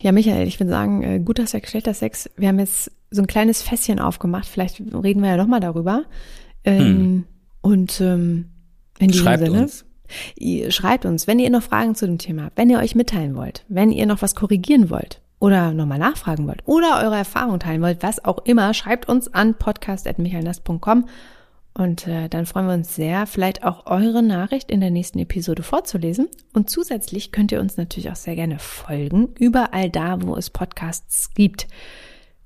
[0.00, 2.30] ja, Michael, ich würde sagen, äh, guter Sex, schlechter Sex.
[2.36, 4.46] Wir haben jetzt so ein kleines Fässchen aufgemacht.
[4.46, 6.04] Vielleicht reden wir ja noch mal darüber.
[6.64, 7.24] Ähm, hm.
[7.64, 8.50] Und ähm,
[8.98, 9.86] in diesem schreibt Sinne, uns.
[10.68, 13.64] schreibt uns, wenn ihr noch Fragen zu dem Thema habt, wenn ihr euch mitteilen wollt,
[13.68, 18.02] wenn ihr noch was korrigieren wollt oder nochmal nachfragen wollt oder eure Erfahrung teilen wollt,
[18.02, 21.06] was auch immer, schreibt uns an podcast.michaelnast.com
[21.72, 25.62] und äh, dann freuen wir uns sehr, vielleicht auch eure Nachricht in der nächsten Episode
[25.62, 26.28] vorzulesen.
[26.52, 31.32] Und zusätzlich könnt ihr uns natürlich auch sehr gerne folgen, überall da, wo es Podcasts
[31.32, 31.66] gibt.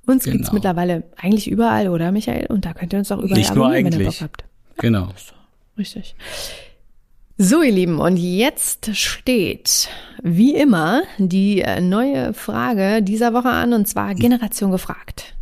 [0.07, 0.37] Uns genau.
[0.37, 2.47] gibt's mittlerweile eigentlich überall, oder Michael?
[2.47, 4.45] Und da könnt ihr uns auch überall Nicht abonnieren, wenn ihr Bock habt.
[4.79, 5.09] Genau.
[5.77, 6.15] Richtig.
[7.37, 9.89] So, ihr Lieben, und jetzt steht,
[10.23, 15.35] wie immer, die äh, neue Frage dieser Woche an, und zwar Generation gefragt.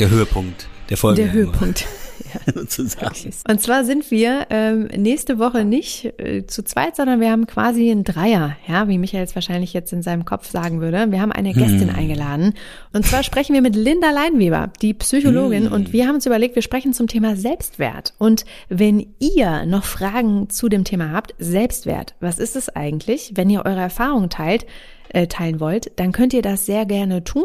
[0.00, 1.22] Der Höhepunkt der Folge.
[1.22, 1.86] Der Höhepunkt.
[2.54, 3.30] sozusagen.
[3.48, 7.90] Und zwar sind wir ähm, nächste Woche nicht äh, zu zweit, sondern wir haben quasi
[7.90, 11.10] einen Dreier, ja, wie Michael es wahrscheinlich jetzt in seinem Kopf sagen würde.
[11.10, 11.96] Wir haben eine Gästin Hm.
[11.96, 12.54] eingeladen.
[12.92, 15.66] Und zwar sprechen wir mit Linda Leinweber, die Psychologin.
[15.66, 15.72] Hm.
[15.72, 18.14] Und wir haben uns überlegt, wir sprechen zum Thema Selbstwert.
[18.18, 23.32] Und wenn ihr noch Fragen zu dem Thema habt, Selbstwert, was ist es eigentlich?
[23.34, 24.66] Wenn ihr eure Erfahrungen teilt,
[25.10, 27.44] äh, teilen wollt, dann könnt ihr das sehr gerne tun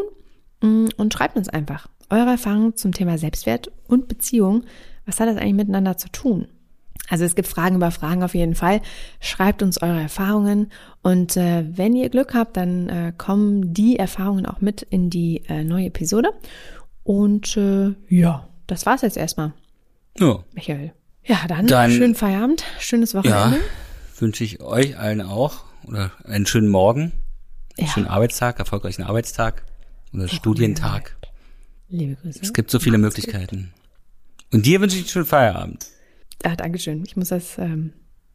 [0.62, 4.64] mm, und schreibt uns einfach eure Erfahrungen zum Thema Selbstwert und Beziehung.
[5.06, 6.48] Was hat das eigentlich miteinander zu tun?
[7.10, 8.82] Also es gibt Fragen über Fragen auf jeden Fall.
[9.20, 10.70] Schreibt uns eure Erfahrungen
[11.02, 15.42] und äh, wenn ihr Glück habt, dann äh, kommen die Erfahrungen auch mit in die
[15.48, 16.30] äh, neue Episode.
[17.04, 19.52] Und äh, ja, das war's jetzt erstmal,
[20.18, 20.92] Ja, Michael.
[21.24, 23.58] Ja, dann, Dann- schönen Feierabend, schönes ja Wochenende.
[24.18, 27.00] wünsche ich euch allen auch oder einen schönen Morgen,
[27.78, 27.92] einen Ja.
[27.92, 29.64] schönen Arbeitstag, erfolgreichen Arbeitstag
[30.12, 31.16] oder Studientag.
[31.88, 32.40] Liebe Grüße.
[32.42, 33.72] Es gibt so viele Macht's Möglichkeiten.
[34.52, 35.86] Und dir wünsche ich einen schönen Feierabend.
[36.42, 37.02] Ah, Dankeschön.
[37.06, 37.92] Ich muss das ähm,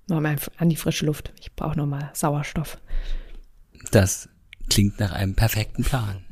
[0.08, 1.34] nochmal an die frische Luft.
[1.40, 2.78] Ich brauche nochmal Sauerstoff.
[3.92, 4.30] Das
[4.70, 6.24] klingt nach einem perfekten Plan.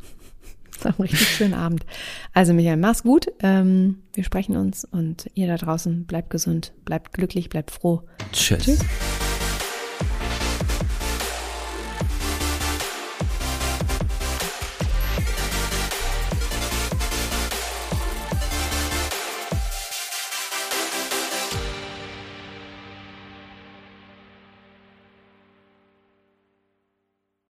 [0.84, 1.86] Einen richtig schönen Abend.
[2.34, 3.28] Also Michael, mach's gut.
[3.42, 8.04] Ähm, wir sprechen uns und ihr da draußen bleibt gesund, bleibt glücklich, bleibt froh.
[8.32, 8.64] Tschüss.
[8.64, 8.80] Tschüss.